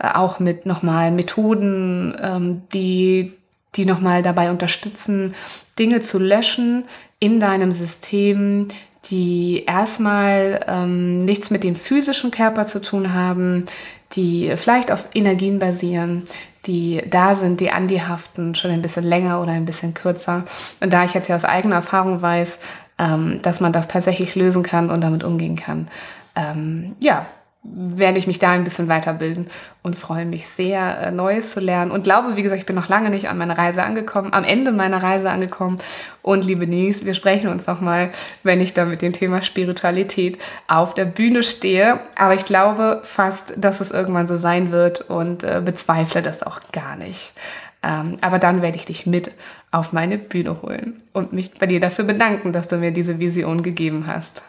Äh, 0.00 0.08
auch 0.14 0.38
mit 0.38 0.66
nochmal 0.66 1.10
Methoden, 1.10 2.16
ähm, 2.20 2.62
die, 2.72 3.32
die 3.76 3.84
nochmal 3.84 4.22
dabei 4.22 4.50
unterstützen, 4.50 5.34
Dinge 5.78 6.00
zu 6.00 6.18
löschen 6.18 6.84
in 7.18 7.40
deinem 7.40 7.72
System, 7.72 8.68
die 9.06 9.64
erstmal 9.66 10.64
ähm, 10.66 11.24
nichts 11.24 11.50
mit 11.50 11.64
dem 11.64 11.76
physischen 11.76 12.30
Körper 12.30 12.66
zu 12.66 12.82
tun 12.82 13.14
haben, 13.14 13.66
die 14.12 14.52
vielleicht 14.56 14.90
auf 14.90 15.06
Energien 15.14 15.58
basieren, 15.58 16.24
die 16.66 17.02
da 17.08 17.34
sind, 17.34 17.60
die 17.60 17.70
an 17.70 17.88
die 17.88 18.02
haften, 18.02 18.54
schon 18.54 18.70
ein 18.70 18.82
bisschen 18.82 19.04
länger 19.04 19.40
oder 19.40 19.52
ein 19.52 19.64
bisschen 19.64 19.94
kürzer. 19.94 20.44
Und 20.80 20.92
da 20.92 21.04
ich 21.04 21.14
jetzt 21.14 21.28
ja 21.28 21.36
aus 21.36 21.44
eigener 21.44 21.76
Erfahrung 21.76 22.20
weiß, 22.20 22.58
ähm, 22.98 23.40
dass 23.42 23.60
man 23.60 23.72
das 23.72 23.88
tatsächlich 23.88 24.34
lösen 24.34 24.62
kann 24.62 24.90
und 24.90 25.00
damit 25.02 25.24
umgehen 25.24 25.56
kann, 25.56 25.88
ähm, 26.36 26.96
ja, 27.00 27.26
werde 27.62 28.18
ich 28.18 28.26
mich 28.26 28.38
da 28.38 28.52
ein 28.52 28.64
bisschen 28.64 28.88
weiterbilden 28.88 29.48
und 29.82 29.98
freue 29.98 30.24
mich 30.24 30.48
sehr, 30.48 30.98
äh, 30.98 31.10
Neues 31.10 31.52
zu 31.52 31.60
lernen. 31.60 31.90
Und 31.90 32.04
glaube, 32.04 32.36
wie 32.36 32.42
gesagt, 32.42 32.60
ich 32.60 32.66
bin 32.66 32.74
noch 32.74 32.88
lange 32.88 33.10
nicht 33.10 33.28
an 33.28 33.36
meiner 33.36 33.58
Reise 33.58 33.82
angekommen, 33.82 34.32
am 34.32 34.44
Ende 34.44 34.72
meiner 34.72 35.02
Reise 35.02 35.30
angekommen. 35.30 35.78
Und 36.22 36.42
liebe 36.42 36.66
Nies, 36.66 37.04
wir 37.04 37.12
sprechen 37.12 37.50
uns 37.50 37.66
nochmal, 37.66 38.10
wenn 38.42 38.60
ich 38.60 38.72
da 38.72 38.86
mit 38.86 39.02
dem 39.02 39.12
Thema 39.12 39.42
Spiritualität 39.42 40.38
auf 40.68 40.94
der 40.94 41.04
Bühne 41.04 41.42
stehe. 41.42 42.00
Aber 42.16 42.32
ich 42.32 42.46
glaube 42.46 43.02
fast, 43.04 43.52
dass 43.58 43.80
es 43.80 43.90
irgendwann 43.90 44.26
so 44.26 44.38
sein 44.38 44.72
wird 44.72 45.02
und 45.02 45.44
äh, 45.44 45.60
bezweifle 45.62 46.22
das 46.22 46.42
auch 46.42 46.60
gar 46.72 46.96
nicht. 46.96 47.34
Ähm, 47.82 48.16
aber 48.22 48.38
dann 48.38 48.62
werde 48.62 48.76
ich 48.76 48.86
dich 48.86 49.06
mit 49.06 49.32
auf 49.70 49.92
meine 49.92 50.16
Bühne 50.16 50.62
holen 50.62 50.96
und 51.12 51.32
mich 51.34 51.58
bei 51.58 51.66
dir 51.66 51.80
dafür 51.80 52.04
bedanken, 52.04 52.52
dass 52.52 52.68
du 52.68 52.76
mir 52.76 52.90
diese 52.90 53.18
Vision 53.18 53.62
gegeben 53.62 54.04
hast. 54.06 54.42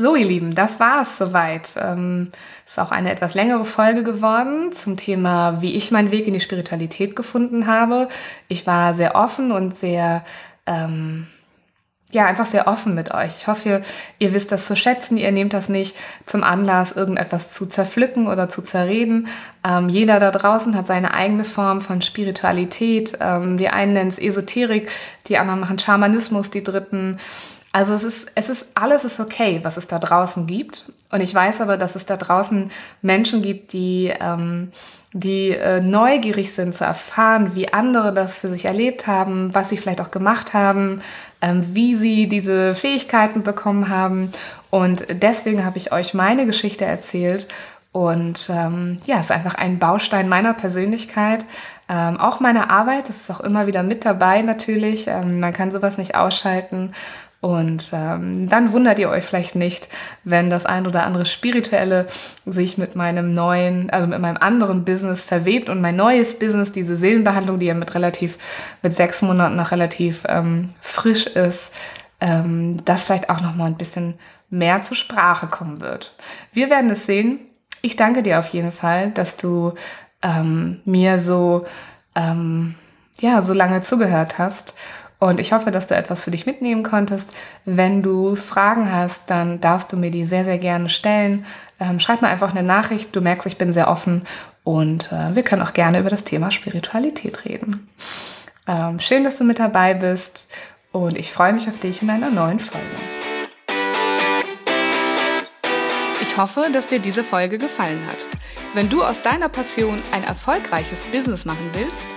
So, 0.00 0.14
ihr 0.14 0.26
Lieben, 0.26 0.54
das 0.54 0.78
war 0.78 1.02
es 1.02 1.18
soweit. 1.18 1.70
Ähm, 1.76 2.30
ist 2.64 2.78
auch 2.78 2.92
eine 2.92 3.10
etwas 3.10 3.34
längere 3.34 3.64
Folge 3.64 4.04
geworden 4.04 4.70
zum 4.70 4.96
Thema, 4.96 5.60
wie 5.60 5.74
ich 5.74 5.90
meinen 5.90 6.12
Weg 6.12 6.28
in 6.28 6.34
die 6.34 6.40
Spiritualität 6.40 7.16
gefunden 7.16 7.66
habe. 7.66 8.08
Ich 8.46 8.64
war 8.64 8.94
sehr 8.94 9.16
offen 9.16 9.50
und 9.50 9.74
sehr, 9.74 10.24
ähm, 10.66 11.26
ja, 12.12 12.26
einfach 12.26 12.46
sehr 12.46 12.68
offen 12.68 12.94
mit 12.94 13.12
euch. 13.12 13.38
Ich 13.38 13.46
hoffe, 13.48 13.82
ihr 14.20 14.32
wisst 14.32 14.52
das 14.52 14.66
zu 14.68 14.76
schätzen. 14.76 15.16
Ihr 15.16 15.32
nehmt 15.32 15.52
das 15.52 15.68
nicht 15.68 15.96
zum 16.26 16.44
Anlass, 16.44 16.92
irgendetwas 16.92 17.52
zu 17.52 17.66
zerpflücken 17.66 18.28
oder 18.28 18.48
zu 18.48 18.62
zerreden. 18.62 19.26
Ähm, 19.64 19.88
jeder 19.88 20.20
da 20.20 20.30
draußen 20.30 20.76
hat 20.76 20.86
seine 20.86 21.12
eigene 21.12 21.44
Form 21.44 21.80
von 21.80 22.02
Spiritualität. 22.02 23.18
Ähm, 23.20 23.58
die 23.58 23.68
einen 23.68 23.94
nennen 23.94 24.10
es 24.10 24.18
Esoterik, 24.20 24.90
die 25.26 25.38
anderen 25.38 25.58
machen 25.58 25.80
Schamanismus, 25.80 26.50
die 26.50 26.62
dritten 26.62 27.18
also 27.72 27.94
es 27.94 28.02
ist, 28.02 28.32
es 28.34 28.48
ist, 28.48 28.66
alles 28.74 29.04
ist 29.04 29.20
okay, 29.20 29.60
was 29.62 29.76
es 29.76 29.86
da 29.86 29.98
draußen 29.98 30.46
gibt. 30.46 30.90
Und 31.12 31.20
ich 31.20 31.34
weiß 31.34 31.60
aber, 31.60 31.76
dass 31.76 31.96
es 31.96 32.06
da 32.06 32.16
draußen 32.16 32.70
Menschen 33.02 33.42
gibt, 33.42 33.72
die, 33.72 34.12
ähm, 34.20 34.72
die 35.12 35.50
äh, 35.50 35.80
neugierig 35.80 36.54
sind 36.54 36.74
zu 36.74 36.84
erfahren, 36.84 37.54
wie 37.54 37.72
andere 37.72 38.12
das 38.12 38.38
für 38.38 38.48
sich 38.48 38.64
erlebt 38.64 39.06
haben, 39.06 39.54
was 39.54 39.68
sie 39.68 39.76
vielleicht 39.76 40.00
auch 40.00 40.10
gemacht 40.10 40.54
haben, 40.54 41.02
ähm, 41.40 41.74
wie 41.74 41.94
sie 41.94 42.28
diese 42.28 42.74
Fähigkeiten 42.74 43.42
bekommen 43.42 43.88
haben. 43.88 44.32
Und 44.70 45.06
deswegen 45.10 45.64
habe 45.64 45.78
ich 45.78 45.92
euch 45.92 46.14
meine 46.14 46.46
Geschichte 46.46 46.84
erzählt. 46.84 47.48
Und 47.92 48.50
ähm, 48.50 48.98
ja, 49.06 49.16
es 49.16 49.26
ist 49.26 49.32
einfach 49.32 49.54
ein 49.54 49.78
Baustein 49.78 50.28
meiner 50.28 50.52
Persönlichkeit, 50.52 51.46
ähm, 51.88 52.18
auch 52.18 52.38
meiner 52.38 52.70
Arbeit. 52.70 53.08
Das 53.08 53.16
ist 53.16 53.30
auch 53.30 53.40
immer 53.40 53.66
wieder 53.66 53.82
mit 53.82 54.04
dabei 54.04 54.42
natürlich. 54.42 55.08
Ähm, 55.08 55.40
man 55.40 55.54
kann 55.54 55.72
sowas 55.72 55.96
nicht 55.96 56.14
ausschalten. 56.14 56.92
Und 57.40 57.90
ähm, 57.92 58.48
dann 58.48 58.72
wundert 58.72 58.98
ihr 58.98 59.08
euch 59.10 59.22
vielleicht 59.22 59.54
nicht, 59.54 59.88
wenn 60.24 60.50
das 60.50 60.66
ein 60.66 60.88
oder 60.88 61.04
andere 61.04 61.24
Spirituelle 61.24 62.08
sich 62.46 62.78
mit 62.78 62.96
meinem 62.96 63.32
neuen, 63.32 63.90
also 63.90 64.08
mit 64.08 64.18
meinem 64.18 64.38
anderen 64.38 64.84
Business 64.84 65.22
verwebt 65.22 65.68
und 65.68 65.80
mein 65.80 65.94
neues 65.94 66.36
Business, 66.36 66.72
diese 66.72 66.96
Seelenbehandlung, 66.96 67.60
die 67.60 67.66
ja 67.66 67.74
mit 67.74 67.94
relativ, 67.94 68.38
mit 68.82 68.92
sechs 68.92 69.22
Monaten 69.22 69.54
noch 69.54 69.70
relativ 69.70 70.24
ähm, 70.28 70.70
frisch 70.80 71.28
ist, 71.28 71.70
ähm, 72.20 72.84
das 72.84 73.04
vielleicht 73.04 73.30
auch 73.30 73.40
nochmal 73.40 73.68
ein 73.68 73.78
bisschen 73.78 74.14
mehr 74.50 74.82
zur 74.82 74.96
Sprache 74.96 75.46
kommen 75.46 75.80
wird. 75.80 76.14
Wir 76.52 76.70
werden 76.70 76.90
es 76.90 77.06
sehen. 77.06 77.38
Ich 77.82 77.94
danke 77.94 78.24
dir 78.24 78.40
auf 78.40 78.48
jeden 78.48 78.72
Fall, 78.72 79.10
dass 79.10 79.36
du 79.36 79.74
ähm, 80.22 80.80
mir 80.84 81.20
so, 81.20 81.66
ähm, 82.16 82.74
ja, 83.20 83.42
so 83.42 83.52
lange 83.52 83.80
zugehört 83.82 84.38
hast 84.38 84.74
und 85.20 85.40
ich 85.40 85.52
hoffe, 85.52 85.70
dass 85.70 85.88
du 85.88 85.96
etwas 85.96 86.22
für 86.22 86.30
dich 86.30 86.46
mitnehmen 86.46 86.82
konntest. 86.82 87.30
Wenn 87.64 88.02
du 88.02 88.36
Fragen 88.36 88.92
hast, 88.92 89.22
dann 89.26 89.60
darfst 89.60 89.92
du 89.92 89.96
mir 89.96 90.10
die 90.10 90.26
sehr, 90.26 90.44
sehr 90.44 90.58
gerne 90.58 90.88
stellen. 90.88 91.44
Ähm, 91.80 91.98
schreib 91.98 92.22
mir 92.22 92.28
einfach 92.28 92.54
eine 92.54 92.62
Nachricht. 92.62 93.14
Du 93.16 93.20
merkst, 93.20 93.46
ich 93.46 93.58
bin 93.58 93.72
sehr 93.72 93.90
offen 93.90 94.22
und 94.62 95.10
äh, 95.12 95.34
wir 95.34 95.42
können 95.42 95.62
auch 95.62 95.72
gerne 95.72 95.98
über 95.98 96.10
das 96.10 96.24
Thema 96.24 96.50
Spiritualität 96.50 97.44
reden. 97.44 97.88
Ähm, 98.68 99.00
schön, 99.00 99.24
dass 99.24 99.38
du 99.38 99.44
mit 99.44 99.58
dabei 99.58 99.94
bist 99.94 100.48
und 100.92 101.18
ich 101.18 101.32
freue 101.32 101.52
mich 101.52 101.68
auf 101.68 101.80
dich 101.80 102.02
in 102.02 102.10
einer 102.10 102.30
neuen 102.30 102.60
Folge. 102.60 102.86
Ich 106.20 106.36
hoffe, 106.36 106.68
dass 106.72 106.88
dir 106.88 107.00
diese 107.00 107.24
Folge 107.24 107.58
gefallen 107.58 108.00
hat. 108.08 108.26
Wenn 108.74 108.88
du 108.88 109.02
aus 109.02 109.22
deiner 109.22 109.48
Passion 109.48 110.00
ein 110.12 110.24
erfolgreiches 110.24 111.06
Business 111.06 111.44
machen 111.44 111.70
willst, 111.72 112.16